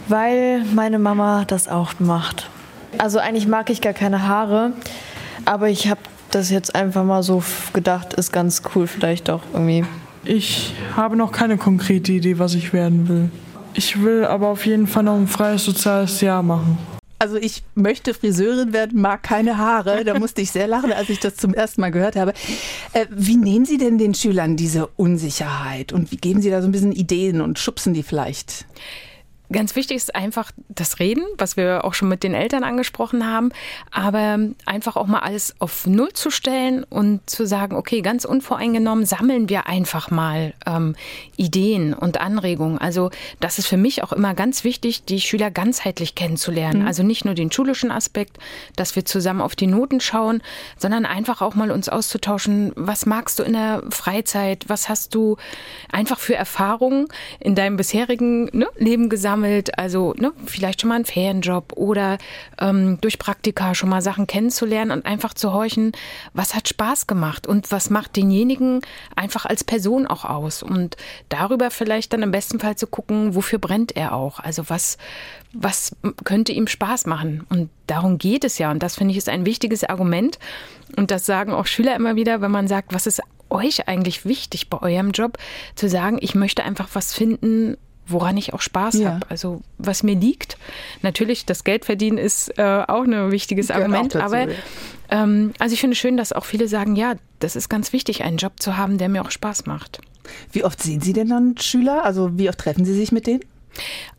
[0.08, 2.50] weil meine Mama das auch macht.
[2.98, 4.74] Also eigentlich mag ich gar keine Haare,
[5.46, 9.86] aber ich habe das jetzt einfach mal so gedacht, ist ganz cool vielleicht auch irgendwie.
[10.26, 13.30] Ich habe noch keine konkrete Idee, was ich werden will.
[13.76, 16.78] Ich will aber auf jeden Fall noch ein freies soziales Jahr machen.
[17.24, 20.04] Also ich möchte Friseurin werden, mag keine Haare.
[20.04, 22.34] Da musste ich sehr lachen, als ich das zum ersten Mal gehört habe.
[22.92, 26.68] Äh, wie nehmen Sie denn den Schülern diese Unsicherheit und wie geben Sie da so
[26.68, 28.66] ein bisschen Ideen und schubsen die vielleicht?
[29.54, 33.52] Ganz wichtig ist einfach das Reden, was wir auch schon mit den Eltern angesprochen haben,
[33.92, 39.06] aber einfach auch mal alles auf Null zu stellen und zu sagen, okay, ganz unvoreingenommen
[39.06, 40.96] sammeln wir einfach mal ähm,
[41.38, 42.80] Ideen und Anregungen.
[42.80, 46.82] Also das ist für mich auch immer ganz wichtig, die Schüler ganzheitlich kennenzulernen.
[46.82, 46.88] Mhm.
[46.88, 48.38] Also nicht nur den schulischen Aspekt,
[48.76, 50.42] dass wir zusammen auf die Noten schauen,
[50.78, 55.38] sondern einfach auch mal uns auszutauschen, was magst du in der Freizeit, was hast du
[55.92, 57.08] einfach für Erfahrungen
[57.39, 59.42] in deinem bisherigen ne, Leben gesammelt,
[59.77, 62.17] also ne, vielleicht schon mal einen Ferienjob oder
[62.60, 65.91] ähm, durch Praktika schon mal Sachen kennenzulernen und einfach zu horchen,
[66.34, 68.82] was hat Spaß gemacht und was macht denjenigen
[69.15, 70.63] einfach als Person auch aus?
[70.63, 70.97] Und
[71.29, 74.97] darüber vielleicht dann im besten Fall zu gucken, wofür brennt er auch, also was
[75.53, 77.45] was könnte ihm Spaß machen?
[77.49, 78.71] Und darum geht es ja.
[78.71, 80.39] Und das finde ich ist ein wichtiges Argument.
[80.97, 84.69] Und das sagen auch Schüler immer wieder, wenn man sagt, was ist euch eigentlich wichtig
[84.69, 85.38] bei eurem Job,
[85.75, 87.77] zu sagen, ich möchte einfach was finden,
[88.08, 89.13] woran ich auch Spaß Ja.
[89.13, 90.58] habe, also was mir liegt.
[91.02, 94.48] Natürlich, das Geldverdienen ist äh, auch ein wichtiges Gehört Argument, dazu, aber
[95.10, 98.38] ähm, also ich finde schön, dass auch viele sagen, ja, das ist ganz wichtig, einen
[98.38, 100.00] Job zu haben, der mir auch Spaß macht.
[100.52, 102.06] Wie oft sehen Sie denn dann Schüler?
[102.06, 103.42] Also wie oft treffen Sie sich mit denen?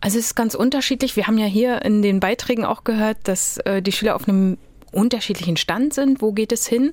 [0.00, 1.16] Also es ist ganz unterschiedlich.
[1.16, 4.58] Wir haben ja hier in den Beiträgen auch gehört, dass äh, die Schüler auf einem
[4.92, 6.20] unterschiedlichen Stand sind.
[6.22, 6.92] Wo geht es hin?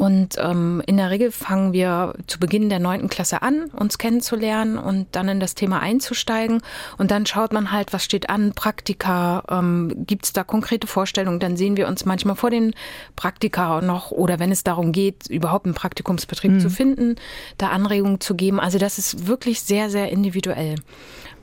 [0.00, 4.78] Und ähm, in der Regel fangen wir zu Beginn der neunten Klasse an, uns kennenzulernen
[4.78, 6.62] und dann in das Thema einzusteigen.
[6.96, 11.38] Und dann schaut man halt, was steht an, Praktika, ähm, gibt es da konkrete Vorstellungen?
[11.38, 12.72] Dann sehen wir uns manchmal vor den
[13.14, 16.60] Praktika noch oder wenn es darum geht, überhaupt einen Praktikumsbetrieb Mhm.
[16.60, 17.16] zu finden,
[17.58, 18.58] da Anregungen zu geben.
[18.58, 20.76] Also das ist wirklich sehr, sehr individuell.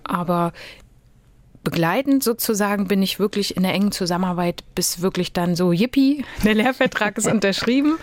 [0.03, 0.51] Aber
[1.69, 6.55] begleitend sozusagen bin ich wirklich in der engen Zusammenarbeit, bis wirklich dann so, yippie, der
[6.55, 7.97] Lehrvertrag ist unterschrieben.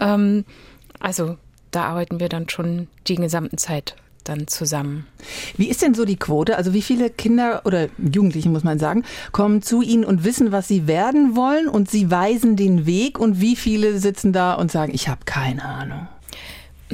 [0.00, 0.44] Ähm,
[1.00, 1.36] also
[1.72, 5.08] da arbeiten wir dann schon die gesamten Zeit dann zusammen.
[5.56, 6.56] Wie ist denn so die Quote?
[6.56, 10.68] Also wie viele Kinder oder Jugendliche, muss man sagen, kommen zu Ihnen und wissen, was
[10.68, 14.94] sie werden wollen und Sie weisen den Weg und wie viele sitzen da und sagen,
[14.94, 16.06] ich habe keine Ahnung?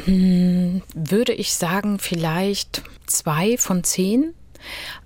[0.05, 4.33] Hm, Würde ich sagen, vielleicht zwei von zehn.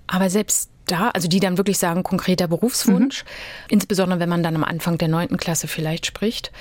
[0.07, 3.23] Aber selbst da, also die dann wirklich sagen, konkreter Berufswunsch,
[3.69, 6.51] insbesondere wenn man dann am Anfang der neunten Klasse vielleicht spricht.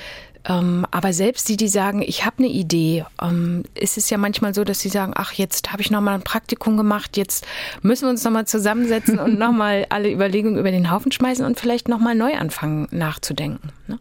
[0.45, 4.55] Ähm, aber selbst die, die sagen, ich habe eine Idee, ähm, ist es ja manchmal
[4.55, 7.47] so, dass sie sagen, ach, jetzt habe ich noch mal ein Praktikum gemacht, jetzt
[7.83, 11.45] müssen wir uns noch mal zusammensetzen und noch mal alle Überlegungen über den Haufen schmeißen
[11.45, 13.71] und vielleicht noch mal neu anfangen nachzudenken.
[13.87, 13.99] Ne?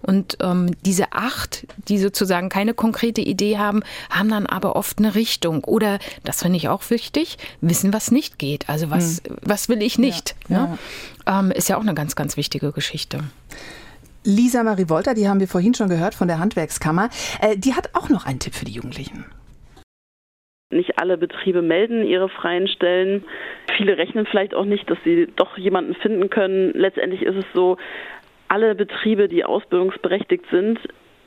[0.00, 5.14] Und ähm, diese acht, die sozusagen keine konkrete Idee haben, haben dann aber oft eine
[5.14, 8.68] Richtung oder, das finde ich auch wichtig, wissen, was nicht geht.
[8.68, 10.34] Also was, was will ich nicht?
[10.48, 10.78] Ja, ne?
[11.26, 13.20] Ähm, ist ja auch eine ganz, ganz wichtige Geschichte.
[14.24, 17.08] Lisa Marie Wolter, die haben wir vorhin schon gehört von der Handwerkskammer,
[17.40, 19.24] äh, die hat auch noch einen Tipp für die Jugendlichen.
[20.70, 23.24] Nicht alle Betriebe melden ihre freien Stellen.
[23.76, 26.72] Viele rechnen vielleicht auch nicht, dass sie doch jemanden finden können.
[26.72, 27.76] Letztendlich ist es so,
[28.48, 30.78] alle Betriebe, die ausbildungsberechtigt sind,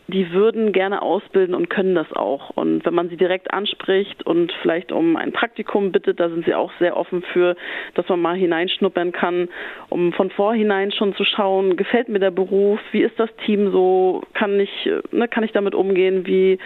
[0.07, 2.51] die würden gerne ausbilden und können das auch.
[2.51, 6.53] Und wenn man sie direkt anspricht und vielleicht um ein Praktikum bittet, da sind sie
[6.53, 7.55] auch sehr offen für,
[7.95, 9.49] dass man mal hineinschnuppern kann,
[9.89, 14.21] um von vorhinein schon zu schauen, gefällt mir der Beruf, wie ist das Team so,
[14.33, 16.59] kann ich, ne, kann ich damit umgehen, wie,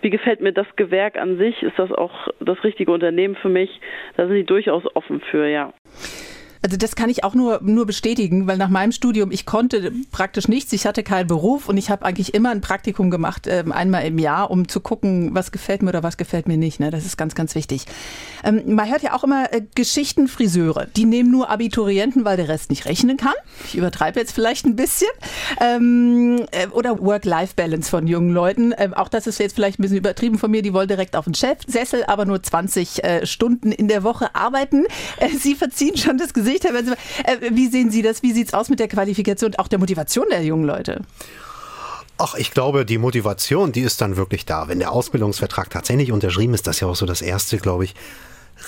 [0.00, 3.80] wie gefällt mir das Gewerk an sich, ist das auch das richtige Unternehmen für mich,
[4.16, 5.72] da sind sie durchaus offen für, ja.
[6.64, 10.48] Also das kann ich auch nur, nur bestätigen, weil nach meinem Studium, ich konnte praktisch
[10.48, 14.06] nichts, ich hatte keinen Beruf und ich habe eigentlich immer ein Praktikum gemacht, ähm, einmal
[14.06, 16.80] im Jahr, um zu gucken, was gefällt mir oder was gefällt mir nicht.
[16.80, 16.90] Ne?
[16.90, 17.84] Das ist ganz, ganz wichtig.
[18.44, 22.70] Ähm, man hört ja auch immer äh, Geschichtenfriseure, die nehmen nur Abiturienten, weil der Rest
[22.70, 23.34] nicht rechnen kann.
[23.66, 25.10] Ich übertreibe jetzt vielleicht ein bisschen.
[25.60, 28.72] Ähm, äh, oder Work-Life-Balance von jungen Leuten.
[28.94, 31.34] Auch das ist jetzt vielleicht ein bisschen übertrieben von mir, die wollen direkt auf den
[31.34, 34.86] Chefsessel, aber nur 20 äh, Stunden in der Woche arbeiten.
[35.38, 36.98] Sie verziehen schon das Gesicht Herr Benzemann.
[37.24, 38.22] Äh, wie sehen Sie das?
[38.22, 41.00] Wie sieht es aus mit der Qualifikation und auch der Motivation der jungen Leute?
[42.16, 44.68] Ach, ich glaube, die Motivation, die ist dann wirklich da.
[44.68, 47.94] Wenn der Ausbildungsvertrag tatsächlich unterschrieben ist, das ist ja auch so das erste, glaube ich,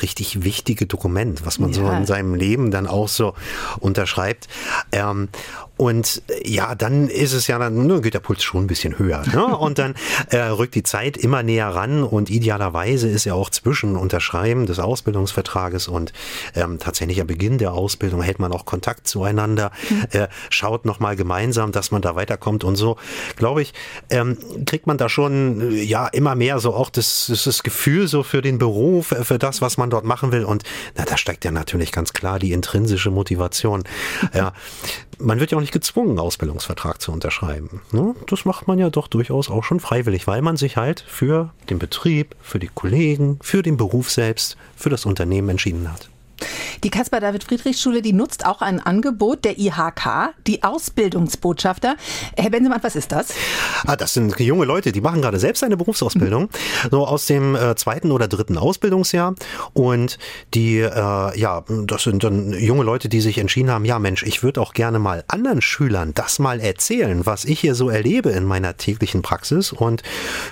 [0.02, 1.76] richtig wichtige Dokument, was man ja.
[1.76, 3.34] so in seinem Leben dann auch so
[3.78, 4.48] unterschreibt.
[4.90, 5.28] Ähm,
[5.76, 9.22] und äh, ja, dann ist es ja, dann geht der Puls schon ein bisschen höher.
[9.32, 9.44] Ne?
[9.66, 9.94] Und dann
[10.30, 14.78] äh, rückt die Zeit immer näher ran und idealerweise ist ja auch zwischen Unterschreiben des
[14.78, 16.12] Ausbildungsvertrages und
[16.54, 20.04] ähm, tatsächlicher Beginn der Ausbildung hält man auch Kontakt zueinander, mhm.
[20.12, 22.96] äh, schaut nochmal gemeinsam, dass man da weiterkommt und so,
[23.36, 23.72] glaube ich,
[24.10, 24.36] ähm,
[24.66, 28.42] kriegt man da schon äh, ja immer mehr so auch das, das Gefühl so für
[28.42, 30.62] den Beruf, äh, für das, was man dort machen will und
[30.96, 33.84] na, da steigt ja natürlich ganz klar die intrinsische Motivation.
[34.34, 34.52] Ja,
[35.18, 37.82] man wird ja auch nicht gezwungen, Ausbildungsvertrag zu unterschreiben.
[37.92, 38.14] Ne?
[38.26, 41.78] Das macht man ja doch durchaus auch schon freiwillig, weil man sich halt für den
[41.78, 46.08] Betrieb, für die Kollegen, für den Beruf selbst, für das Unternehmen entschieden hat.
[46.84, 51.96] Die Caspar-David-Friedrich-Schule, die nutzt auch ein Angebot der IHK, die Ausbildungsbotschafter.
[52.36, 53.28] Herr Bensemann, was ist das?
[53.86, 56.88] Ah, das sind junge Leute, die machen gerade selbst eine Berufsausbildung, mhm.
[56.90, 59.34] so aus dem äh, zweiten oder dritten Ausbildungsjahr.
[59.72, 60.18] Und
[60.54, 64.42] die, äh, ja, das sind dann junge Leute, die sich entschieden haben, ja Mensch, ich
[64.42, 68.44] würde auch gerne mal anderen Schülern das mal erzählen, was ich hier so erlebe in
[68.44, 69.72] meiner täglichen Praxis.
[69.72, 70.02] Und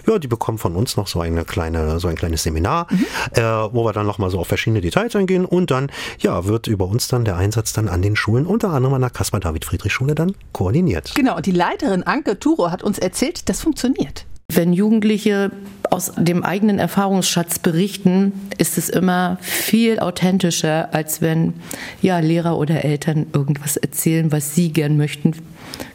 [0.07, 3.07] ja, die bekommen von uns noch so eine kleine, so ein kleines Seminar, mhm.
[3.33, 6.87] äh, wo wir dann nochmal so auf verschiedene Details eingehen und dann, ja, wird über
[6.87, 11.13] uns dann der Einsatz dann an den Schulen, unter anderem an der Caspar-David-Friedrich-Schule dann koordiniert.
[11.15, 14.25] Genau, und die Leiterin Anke Turo hat uns erzählt, das funktioniert.
[14.53, 15.51] Wenn Jugendliche
[15.91, 21.55] aus dem eigenen Erfahrungsschatz berichten, ist es immer viel authentischer, als wenn
[22.03, 25.35] ja, Lehrer oder Eltern irgendwas erzählen, was sie gern möchten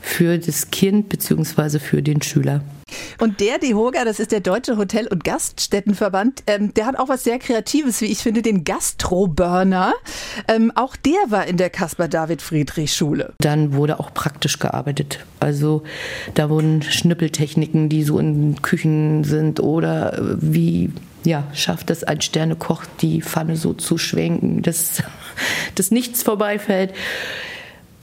[0.01, 1.79] für das Kind bzw.
[1.79, 2.61] für den Schüler.
[3.19, 7.23] Und der DEHOGA, das ist der Deutsche Hotel- und Gaststättenverband, ähm, der hat auch was
[7.23, 9.93] sehr Kreatives, wie ich finde, den Gastroburner.
[10.47, 13.33] Ähm, auch der war in der Caspar-David-Friedrich-Schule.
[13.39, 15.19] Dann wurde auch praktisch gearbeitet.
[15.39, 15.83] Also
[16.33, 20.91] da wurden Schnippeltechniken, die so in Küchen sind oder äh, wie
[21.23, 25.03] ja, schafft es ein Sternekoch, die Pfanne so zu schwenken, dass,
[25.75, 26.93] dass nichts vorbeifällt.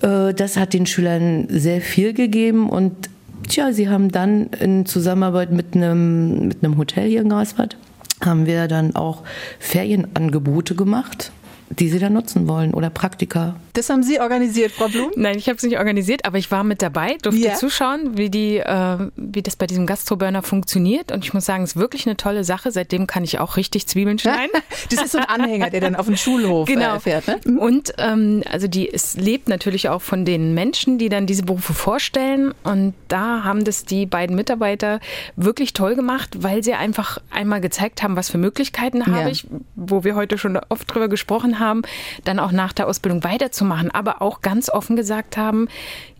[0.02, 3.10] Äh, das hat den Schülern sehr viel gegeben und
[3.48, 7.76] Tja, sie haben dann in Zusammenarbeit mit einem, mit einem Hotel hier in Greifswald,
[8.24, 9.22] haben wir dann auch
[9.58, 11.32] Ferienangebote gemacht
[11.70, 13.56] die sie dann nutzen wollen oder Praktika.
[13.76, 15.10] Das haben Sie organisiert, Frau Blum?
[15.16, 17.54] Nein, ich habe es nicht organisiert, aber ich war mit dabei, durfte ja.
[17.54, 21.12] zuschauen, wie, die, äh, wie das bei diesem Gastroburner funktioniert.
[21.12, 22.70] Und ich muss sagen, es ist wirklich eine tolle Sache.
[22.70, 24.50] Seitdem kann ich auch richtig Zwiebeln schneiden.
[24.90, 26.96] das ist so ein Anhänger, der dann auf den Schulhof genau.
[26.96, 27.28] äh, fährt.
[27.28, 27.38] Ne?
[27.44, 27.58] Mhm.
[27.58, 31.74] Und ähm, also die, es lebt natürlich auch von den Menschen, die dann diese Berufe
[31.74, 32.54] vorstellen.
[32.64, 35.00] Und da haben das die beiden Mitarbeiter
[35.36, 39.08] wirklich toll gemacht, weil sie einfach einmal gezeigt haben, was für Möglichkeiten ja.
[39.08, 41.82] habe ich, wo wir heute schon oft drüber gesprochen haben,
[42.24, 45.68] dann auch nach der Ausbildung weiterzumachen, aber auch ganz offen gesagt haben,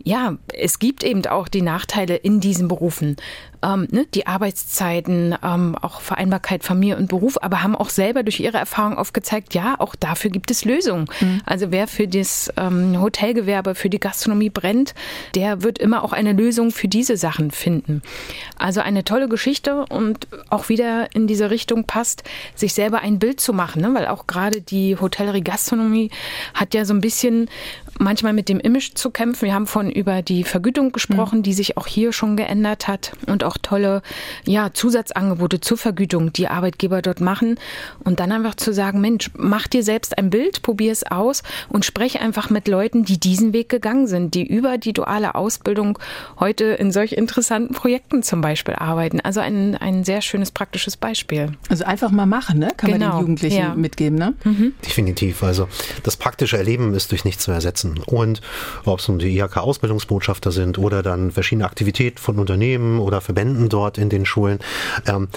[0.07, 3.17] ja, es gibt eben auch die Nachteile in diesen Berufen
[3.63, 8.39] ähm, ne, die Arbeitszeiten, ähm, auch Vereinbarkeit Familie und Beruf, aber haben auch selber durch
[8.39, 11.07] ihre Erfahrung aufgezeigt, ja, auch dafür gibt es Lösungen.
[11.19, 11.41] Mhm.
[11.45, 14.93] Also wer für das ähm, Hotelgewerbe, für die Gastronomie brennt,
[15.35, 18.01] der wird immer auch eine Lösung für diese Sachen finden.
[18.57, 22.23] Also eine tolle Geschichte und auch wieder in diese Richtung passt,
[22.55, 23.93] sich selber ein Bild zu machen, ne?
[23.93, 26.11] weil auch gerade die Hotellerie Gastronomie
[26.53, 27.49] hat ja so ein bisschen
[27.99, 29.45] manchmal mit dem Image zu kämpfen.
[29.45, 31.43] Wir haben von über die Vergütung gesprochen, mhm.
[31.43, 34.01] die sich auch hier schon geändert hat und auch tolle
[34.45, 37.59] ja, Zusatzangebote zur Vergütung, die Arbeitgeber dort machen.
[38.03, 41.85] Und dann einfach zu sagen, Mensch, mach dir selbst ein Bild, probier es aus und
[41.85, 45.99] sprech einfach mit Leuten, die diesen Weg gegangen sind, die über die duale Ausbildung
[46.39, 49.19] heute in solch interessanten Projekten zum Beispiel arbeiten.
[49.21, 51.51] Also ein, ein sehr schönes praktisches Beispiel.
[51.69, 52.71] Also einfach mal machen, ne?
[52.77, 52.91] kann genau.
[52.91, 53.75] man den genau, Jugendlichen ja.
[53.75, 54.17] mitgeben.
[54.17, 54.33] Ne?
[54.43, 54.73] Mhm.
[54.85, 55.43] Definitiv.
[55.43, 55.67] Also
[56.03, 58.15] das praktische Erleben ist durch nichts zu ersetzen nutzen.
[58.15, 58.41] Und
[58.85, 63.97] ob es nun die IHK-Ausbildungsbotschafter sind oder dann verschiedene Aktivitäten von Unternehmen oder Verbänden dort
[63.97, 64.59] in den Schulen.
[65.07, 65.29] Ähm,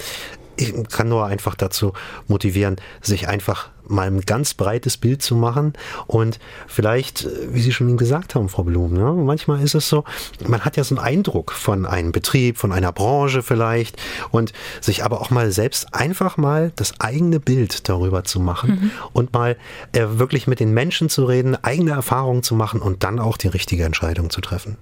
[0.61, 1.93] ich kann nur einfach dazu
[2.27, 5.73] motivieren, sich einfach mal ein ganz breites Bild zu machen
[6.07, 10.05] und vielleicht, wie Sie schon gesagt haben, Frau Blum, ne, manchmal ist es so,
[10.47, 15.03] man hat ja so einen Eindruck von einem Betrieb, von einer Branche vielleicht und sich
[15.03, 18.91] aber auch mal selbst einfach mal das eigene Bild darüber zu machen mhm.
[19.13, 19.57] und mal
[19.91, 23.49] äh, wirklich mit den Menschen zu reden, eigene Erfahrungen zu machen und dann auch die
[23.49, 24.77] richtige Entscheidung zu treffen.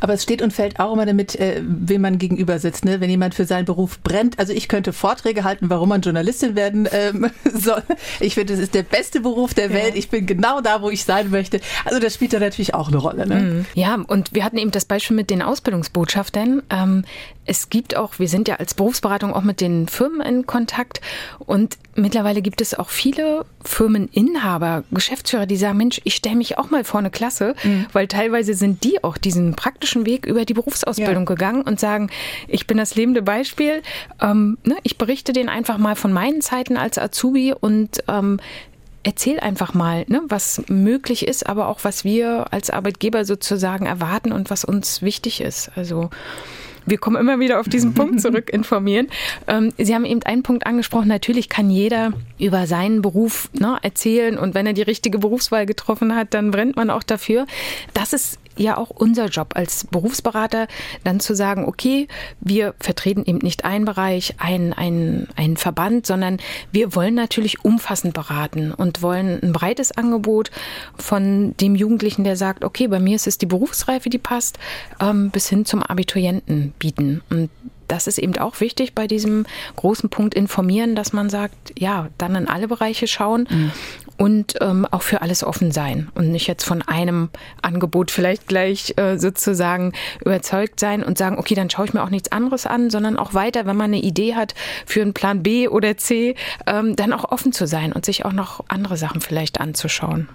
[0.00, 2.84] Aber es steht und fällt auch immer damit, äh, wem man gegenüber sitzt.
[2.84, 3.00] Ne?
[3.00, 4.38] Wenn jemand für seinen Beruf brennt.
[4.38, 7.82] Also ich könnte Vorträge halten, warum man Journalistin werden ähm, soll.
[8.20, 9.94] Ich finde, es ist der beste Beruf der Welt.
[9.96, 11.60] Ich bin genau da, wo ich sein möchte.
[11.84, 13.26] Also das spielt da natürlich auch eine Rolle.
[13.26, 13.34] Ne?
[13.36, 13.66] Mhm.
[13.74, 16.62] Ja, und wir hatten eben das Beispiel mit den Ausbildungsbotschaftern.
[16.70, 17.04] Ähm,
[17.46, 21.00] es gibt auch, wir sind ja als Berufsberatung auch mit den Firmen in Kontakt
[21.38, 26.70] und mittlerweile gibt es auch viele Firmeninhaber, Geschäftsführer, die sagen, Mensch, ich stelle mich auch
[26.70, 27.86] mal vor eine Klasse, mhm.
[27.92, 31.34] weil teilweise sind die auch diesen praktischen Weg über die Berufsausbildung ja.
[31.34, 32.10] gegangen und sagen,
[32.48, 33.82] ich bin das lebende Beispiel,
[34.20, 38.40] ähm, ne, ich berichte denen einfach mal von meinen Zeiten als Azubi und ähm,
[39.02, 44.32] erzähl einfach mal, ne, was möglich ist, aber auch was wir als Arbeitgeber sozusagen erwarten
[44.32, 45.70] und was uns wichtig ist.
[45.76, 46.10] Also
[46.86, 49.08] wir kommen immer wieder auf diesen Punkt zurück, informieren.
[49.46, 54.38] Ähm, Sie haben eben einen Punkt angesprochen, natürlich kann jeder über seinen Beruf ne, erzählen
[54.38, 57.46] und wenn er die richtige Berufswahl getroffen hat, dann brennt man auch dafür.
[57.92, 60.68] Das ist ja auch unser Job als Berufsberater,
[61.02, 62.08] dann zu sagen, okay,
[62.40, 66.38] wir vertreten eben nicht einen Bereich, einen, einen, einen Verband, sondern
[66.72, 70.50] wir wollen natürlich umfassend beraten und wollen ein breites Angebot
[70.96, 74.58] von dem Jugendlichen, der sagt, okay, bei mir ist es die Berufsreife, die passt,
[75.00, 77.22] ähm, bis hin zum Abiturienten bieten.
[77.30, 77.50] Und
[77.88, 79.44] das ist eben auch wichtig bei diesem
[79.76, 83.72] großen Punkt informieren, dass man sagt, ja, dann in alle Bereiche schauen mhm
[84.16, 87.30] und ähm, auch für alles offen sein und nicht jetzt von einem
[87.62, 92.10] Angebot vielleicht gleich äh, sozusagen überzeugt sein und sagen, okay, dann schaue ich mir auch
[92.10, 94.54] nichts anderes an, sondern auch weiter, wenn man eine Idee hat
[94.86, 98.32] für einen Plan B oder C, ähm, dann auch offen zu sein und sich auch
[98.32, 100.28] noch andere Sachen vielleicht anzuschauen.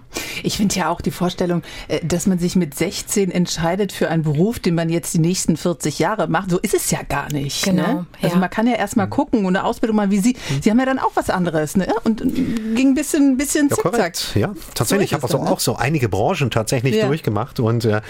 [0.43, 4.23] Ich finde ja auch die Vorstellung, äh, dass man sich mit 16 entscheidet für einen
[4.23, 6.51] Beruf, den man jetzt die nächsten 40 Jahre macht.
[6.51, 7.63] So ist es ja gar nicht.
[7.63, 7.87] Genau.
[7.87, 8.05] Ne?
[8.21, 8.39] Also ja.
[8.41, 10.35] man kann ja erstmal gucken und eine Ausbildung mal wie Sie.
[10.61, 11.87] Sie haben ja dann auch was anderes ne?
[12.03, 12.21] und
[12.75, 14.31] ging ein bisschen, bisschen ja, korrekt.
[14.35, 15.09] Ja, tatsächlich.
[15.09, 17.07] So ich habe also auch so einige Branchen tatsächlich ja.
[17.07, 18.01] durchgemacht und äh,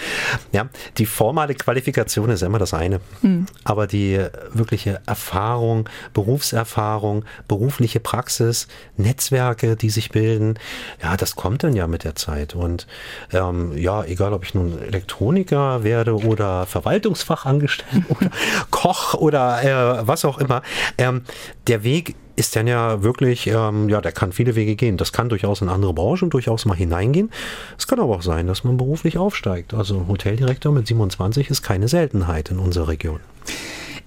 [0.52, 0.68] ja,
[0.98, 3.00] die formale Qualifikation ist immer das eine.
[3.22, 3.46] Mhm.
[3.64, 4.20] Aber die
[4.52, 10.58] wirkliche Erfahrung, Berufserfahrung, berufliche Praxis, Netzwerke, die sich bilden,
[11.02, 12.54] ja, das kommt dann ja mit der Zeit.
[12.54, 12.86] Und
[13.32, 18.30] ähm, ja, egal ob ich nun Elektroniker werde oder Verwaltungsfachangestellter oder
[18.70, 20.62] Koch oder äh, was auch immer,
[20.98, 21.22] ähm,
[21.66, 24.96] der Weg ist dann ja wirklich, ähm, ja, der kann viele Wege gehen.
[24.96, 27.30] Das kann durchaus in andere Branchen durchaus mal hineingehen.
[27.78, 29.74] Es kann aber auch sein, dass man beruflich aufsteigt.
[29.74, 33.20] Also Hoteldirektor mit 27 ist keine Seltenheit in unserer Region.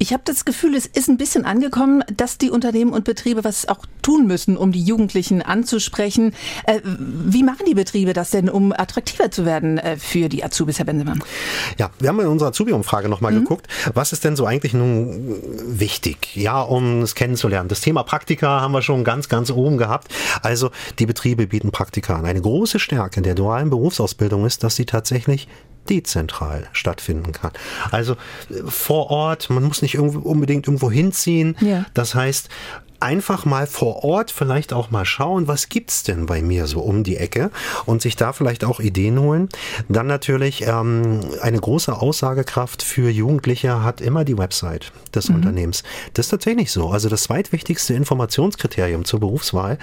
[0.04, 3.70] Ich habe das Gefühl, es ist ein bisschen angekommen, dass die Unternehmen und Betriebe was
[3.70, 6.36] auch tun müssen, um die Jugendlichen anzusprechen.
[6.66, 10.78] Äh, wie machen die Betriebe das denn, um attraktiver zu werden äh, für die Azubis,
[10.78, 11.24] Herr Bensemann?
[11.78, 13.44] Ja, wir haben in unserer Azubi-Umfrage nochmal mhm.
[13.44, 15.38] geguckt, was ist denn so eigentlich nun
[15.68, 17.70] wichtig, ja, um es kennenzulernen.
[17.70, 20.14] Das Thema Praktika haben wir schon ganz, ganz oben gehabt.
[20.42, 22.26] Also die Betriebe bieten Praktika an.
[22.26, 25.48] Eine große Stärke der dualen Berufsausbildung ist, dass sie tatsächlich
[25.90, 27.52] dezentral stattfinden kann.
[27.92, 28.14] Also
[28.50, 31.56] äh, vor Ort, man muss nicht unbedingt irgendwo hinziehen.
[31.62, 31.86] Ja.
[31.94, 32.50] Das heißt,
[33.04, 37.04] einfach mal vor Ort vielleicht auch mal schauen, was gibt's denn bei mir so um
[37.04, 37.52] die Ecke
[37.86, 39.50] und sich da vielleicht auch Ideen holen.
[39.90, 45.36] Dann natürlich ähm, eine große Aussagekraft für Jugendliche hat immer die Website des mhm.
[45.36, 45.84] Unternehmens.
[46.14, 46.92] Das ist tatsächlich so.
[46.92, 49.78] Also das zweitwichtigste Informationskriterium zur Berufswahl.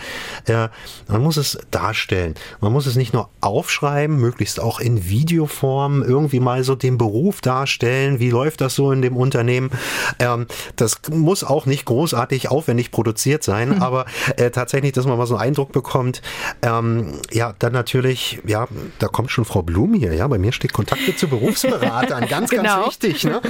[0.46, 0.68] Äh,
[1.06, 2.34] man muss es darstellen.
[2.60, 7.42] Man muss es nicht nur aufschreiben, möglichst auch in Videoform irgendwie mal so den Beruf
[7.42, 8.18] darstellen.
[8.18, 9.70] Wie läuft das so in dem Unternehmen?
[10.18, 13.82] Ähm, das muss auch nicht großartig aufwendig produziert produziert sein, hm.
[13.82, 16.22] aber äh, tatsächlich, dass man mal so einen Eindruck bekommt.
[16.62, 18.68] Ähm, ja, dann natürlich, ja,
[19.00, 22.82] da kommt schon Frau Blum hier, ja, bei mir steht Kontakte zu Berufsberatern, ganz, genau.
[22.82, 23.24] ganz wichtig.
[23.24, 23.40] Ne?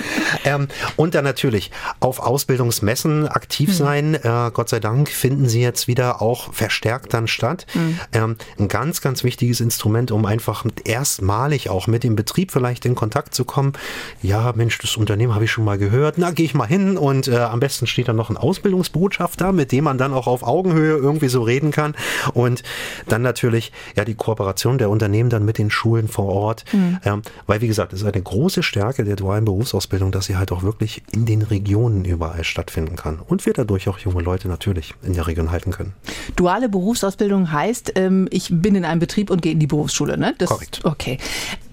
[0.44, 1.70] Ähm, und dann natürlich
[2.00, 3.74] auf Ausbildungsmessen aktiv hm.
[3.74, 4.14] sein.
[4.14, 7.66] Äh, Gott sei Dank finden sie jetzt wieder auch verstärkt dann statt.
[7.72, 8.00] Hm.
[8.12, 12.94] Ähm, ein ganz, ganz wichtiges Instrument, um einfach erstmalig auch mit dem Betrieb vielleicht in
[12.94, 13.74] Kontakt zu kommen.
[14.22, 16.16] Ja, Mensch, das Unternehmen habe ich schon mal gehört.
[16.16, 19.72] Na, gehe ich mal hin und äh, am besten steht dann noch ein Ausbildungsbotschafter mit
[19.72, 21.94] dem man dann auch auf Augenhöhe irgendwie so reden kann.
[22.34, 22.62] Und
[23.08, 26.64] dann natürlich ja die Kooperation der Unternehmen dann mit den Schulen vor Ort.
[26.72, 26.98] Mhm.
[27.04, 30.52] Ähm, weil, wie gesagt, es ist eine große Stärke der dualen Berufsausbildung, dass sie halt
[30.52, 33.18] auch wirklich in den Regionen überall stattfinden kann.
[33.18, 35.94] Und wir dadurch auch junge Leute natürlich in der Region halten können.
[36.36, 40.34] Duale Berufsausbildung heißt, ähm, ich bin in einem Betrieb und gehe in die Berufsschule, ne?
[40.38, 40.80] Das, Korrekt.
[40.84, 41.18] Okay.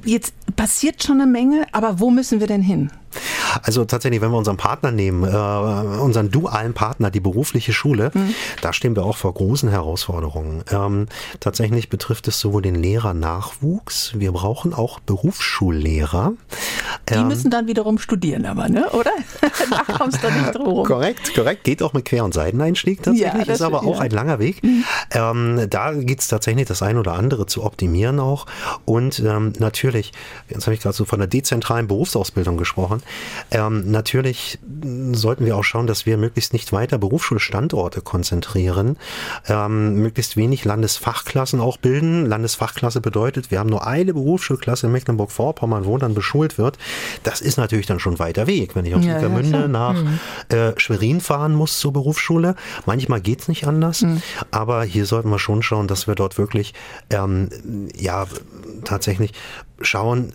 [0.05, 2.91] Jetzt passiert schon eine Menge, aber wo müssen wir denn hin?
[3.63, 8.33] Also tatsächlich, wenn wir unseren Partner nehmen, äh, unseren dualen Partner, die berufliche Schule, mhm.
[8.61, 10.63] da stehen wir auch vor großen Herausforderungen.
[10.71, 11.07] Ähm,
[11.39, 16.33] tatsächlich betrifft es sowohl den Lehrernachwuchs, wir brauchen auch Berufsschullehrer.
[17.09, 18.89] Die ähm, müssen dann wiederum studieren, aber, ne?
[18.91, 19.11] oder?
[19.69, 21.63] da kommst du nicht drum Korrekt, korrekt.
[21.63, 24.01] Geht auch mit Quer- und Seiteneinstieg tatsächlich, ja, ist aber auch ja.
[24.01, 24.63] ein langer Weg.
[24.63, 24.83] Mhm.
[25.11, 28.45] Ähm, da geht es tatsächlich das ein oder andere zu optimieren auch.
[28.85, 30.11] Und ähm, natürlich,
[30.49, 33.01] jetzt habe ich gerade so von der dezentralen Berufsausbildung gesprochen,
[33.51, 34.59] ähm, natürlich
[35.11, 38.97] sollten wir auch schauen, dass wir möglichst nicht weiter Berufsschulstandorte konzentrieren,
[39.47, 42.25] ähm, möglichst wenig Landesfachklassen auch bilden.
[42.25, 46.77] Landesfachklasse bedeutet, wir haben nur eine Berufsschulklasse in Mecklenburg-Vorpommern, wo dann beschult wird.
[47.23, 50.19] Das ist natürlich dann schon weiter Weg, wenn ich aus ja, Ueckermünde ja, nach mhm.
[50.49, 52.55] äh, Schwerin fahren muss zur Berufsschule.
[52.85, 54.21] Manchmal geht es nicht anders, mhm.
[54.51, 56.73] aber hier sollten wir schon schauen, dass wir dort wirklich
[57.09, 57.49] ähm,
[57.95, 58.25] ja
[58.83, 59.33] tatsächlich
[59.81, 60.33] schauen,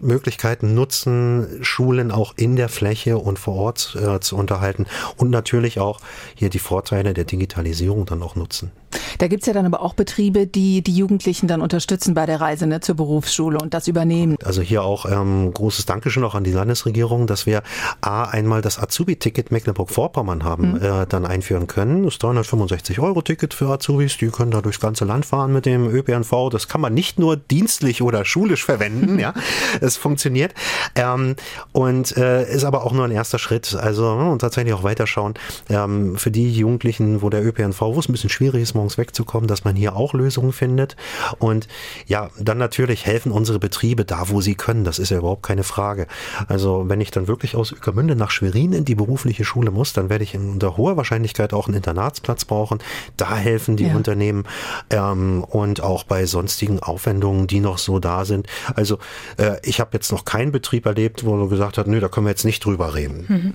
[0.00, 4.86] Möglichkeiten nutzen, Schulen auch in der Fläche und vor Ort äh, zu unterhalten
[5.16, 6.00] und natürlich auch
[6.34, 8.70] hier die Vorteile der Digitalisierung dann auch nutzen.
[9.18, 12.40] Da gibt es ja dann aber auch Betriebe, die die Jugendlichen dann unterstützen bei der
[12.40, 14.36] Reise ne, zur Berufsschule und das übernehmen.
[14.44, 17.62] Also hier auch ähm, großes Dankeschön auch an die Landesregierung, dass wir
[18.00, 20.82] A, einmal das Azubi-Ticket Mecklenburg-Vorpommern haben mhm.
[20.82, 22.04] äh, dann einführen können.
[22.04, 25.88] Das 365 Euro Ticket für Azubis, die können da durchs ganze Land fahren mit dem
[25.88, 26.50] ÖPNV.
[26.50, 29.34] Das kann man nicht nur dienstlich oder schulisch verwenden, ja,
[29.80, 30.54] es funktioniert.
[30.94, 31.36] Ähm,
[31.72, 33.74] und äh, ist aber auch nur ein erster Schritt.
[33.74, 35.34] Also und tatsächlich auch weiterschauen
[35.68, 39.48] ähm, für die Jugendlichen, wo der ÖPNV, wo es ein bisschen schwierig ist, morgens wegzukommen,
[39.48, 40.96] dass man hier auch Lösungen findet.
[41.38, 41.68] Und
[42.06, 44.84] ja, dann natürlich helfen unsere Betriebe da, wo sie können.
[44.84, 46.06] Das ist ja überhaupt keine Frage.
[46.48, 50.08] Also wenn ich dann wirklich aus Ueckermünde nach Schwerin in die berufliche Schule muss, dann
[50.08, 52.78] werde ich unter hoher Wahrscheinlichkeit auch einen Internatsplatz brauchen.
[53.16, 53.94] Da helfen die ja.
[53.94, 54.44] Unternehmen
[54.90, 58.46] ähm, und auch bei sonstigen Aufwendungen, die noch so da sind.
[58.74, 58.98] Also
[59.36, 62.26] äh, ich habe jetzt noch keinen Betrieb erlebt, wo man gesagt hat, nö, da können
[62.26, 63.26] wir jetzt nicht drüber reden.
[63.28, 63.50] Mhm.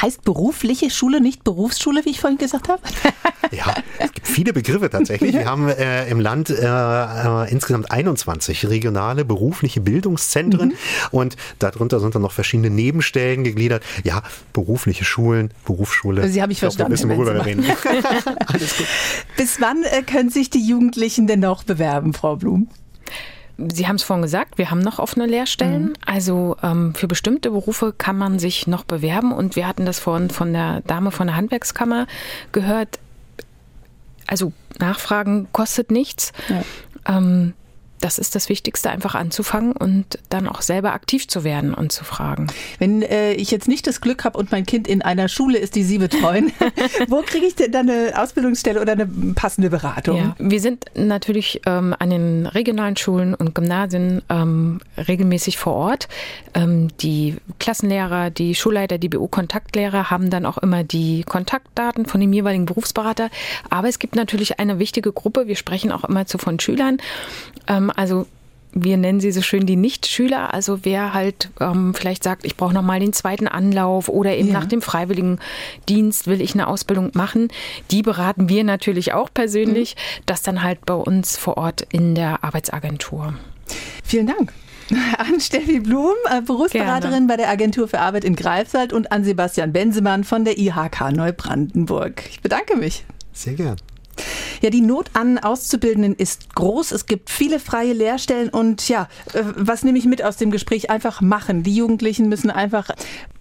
[0.00, 2.82] Heißt berufliche Schule nicht Berufsschule, wie ich vorhin gesagt habe?
[3.50, 5.34] ja, es gibt viele Begriffe tatsächlich.
[5.34, 10.74] Wir haben äh, im Land äh, äh, insgesamt 21 regionale berufliche Bildungszentren mhm.
[11.10, 13.82] und darunter sind dann noch verschiedene Nebenstellen gegliedert.
[14.04, 16.28] Ja, berufliche Schulen, Berufsschule.
[16.28, 16.94] Sie habe ich, ich verstanden.
[16.94, 17.64] Glaub, wir wissen, worüber wir reden.
[18.46, 18.86] Alles gut.
[19.36, 22.68] Bis wann äh, können sich die Jugendlichen denn noch bewerben, Frau Blum?
[23.58, 25.84] Sie haben es vorhin gesagt, wir haben noch offene Lehrstellen.
[25.84, 25.94] Mhm.
[26.04, 29.32] Also ähm, für bestimmte Berufe kann man sich noch bewerben.
[29.32, 32.06] Und wir hatten das vorhin von der Dame von der Handwerkskammer
[32.52, 32.98] gehört
[34.26, 36.32] also Nachfragen kostet nichts.
[36.48, 36.64] Ja.
[37.16, 37.54] Ähm,
[38.00, 42.04] das ist das Wichtigste, einfach anzufangen und dann auch selber aktiv zu werden und zu
[42.04, 42.46] fragen.
[42.78, 45.74] Wenn äh, ich jetzt nicht das Glück habe und mein Kind in einer Schule ist,
[45.74, 46.52] die Sie betreuen,
[47.08, 50.16] wo kriege ich denn dann eine Ausbildungsstelle oder eine passende Beratung?
[50.16, 56.08] Ja, wir sind natürlich ähm, an den regionalen Schulen und Gymnasien ähm, regelmäßig vor Ort.
[56.54, 62.32] Ähm, die Klassenlehrer, die Schulleiter, die BU-Kontaktlehrer haben dann auch immer die Kontaktdaten von dem
[62.32, 63.30] jeweiligen Berufsberater.
[63.70, 66.98] Aber es gibt natürlich eine wichtige Gruppe, wir sprechen auch immer zu von Schülern,
[67.68, 68.26] ähm, ähm, also
[68.78, 72.74] wir nennen sie so schön die Nichtschüler, also wer halt ähm, vielleicht sagt, ich brauche
[72.74, 74.54] nochmal den zweiten Anlauf oder eben ja.
[74.54, 77.48] nach dem Freiwilligendienst will ich eine Ausbildung machen,
[77.90, 80.22] die beraten wir natürlich auch persönlich, mhm.
[80.26, 83.34] das dann halt bei uns vor Ort in der Arbeitsagentur.
[84.04, 84.52] Vielen Dank.
[85.18, 87.26] An Steffi Blum, äh, Berufsberaterin Gerne.
[87.26, 92.22] bei der Agentur für Arbeit in Greifswald und an Sebastian Bensemann von der IHK Neubrandenburg.
[92.30, 93.04] Ich bedanke mich.
[93.32, 93.76] Sehr gern.
[94.62, 96.92] Ja, die Not an Auszubildenden ist groß.
[96.92, 100.90] Es gibt viele freie Lehrstellen und ja, äh, was nehme ich mit aus dem Gespräch?
[100.90, 101.62] Einfach machen.
[101.62, 102.90] Die Jugendlichen müssen einfach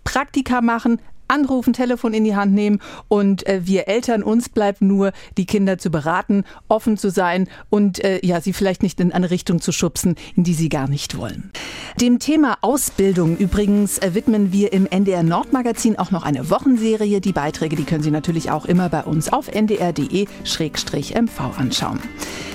[0.04, 5.12] Praktika machen, anrufen, Telefon in die Hand nehmen und äh, wir Eltern, uns bleibt nur,
[5.38, 9.32] die Kinder zu beraten, offen zu sein und äh, ja, sie vielleicht nicht in eine
[9.32, 11.52] Richtung zu schubsen, in die sie gar nicht wollen.
[12.00, 17.22] Dem Thema Ausbildung übrigens äh, widmen wir im NDR Nordmagazin auch noch eine Wochenserie.
[17.22, 22.00] Die Beiträge, die können Sie natürlich auch immer bei uns auf ndr.de-mv anschauen.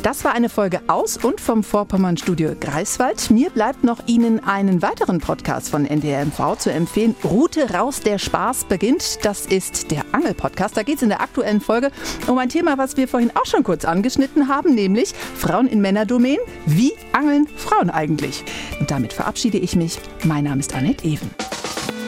[0.03, 3.31] Das war eine Folge aus und vom Vorpommern Studio Greifswald.
[3.31, 6.27] Mir bleibt noch Ihnen einen weiteren Podcast von NDR
[6.59, 7.14] zu empfehlen.
[7.23, 9.25] Route raus der Spaß Spaß beginnt.
[9.25, 10.77] Das ist der Angel-Podcast.
[10.77, 11.91] Da geht es in der aktuellen Folge
[12.27, 16.41] um ein Thema, was wir vorhin auch schon kurz angeschnitten haben, nämlich Frauen in Männerdomänen.
[16.67, 18.45] Wie angeln Frauen eigentlich?
[18.79, 19.99] Und damit verabschiede ich mich.
[20.25, 21.31] Mein Name ist Annette Even.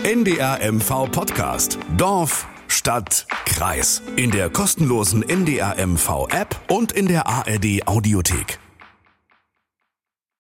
[0.05, 1.79] NDR MV Podcast.
[1.97, 4.03] Dorf, Stadt, Kreis.
[4.17, 8.62] In der kostenlosen NDR MV App und in der ARD Audiothek.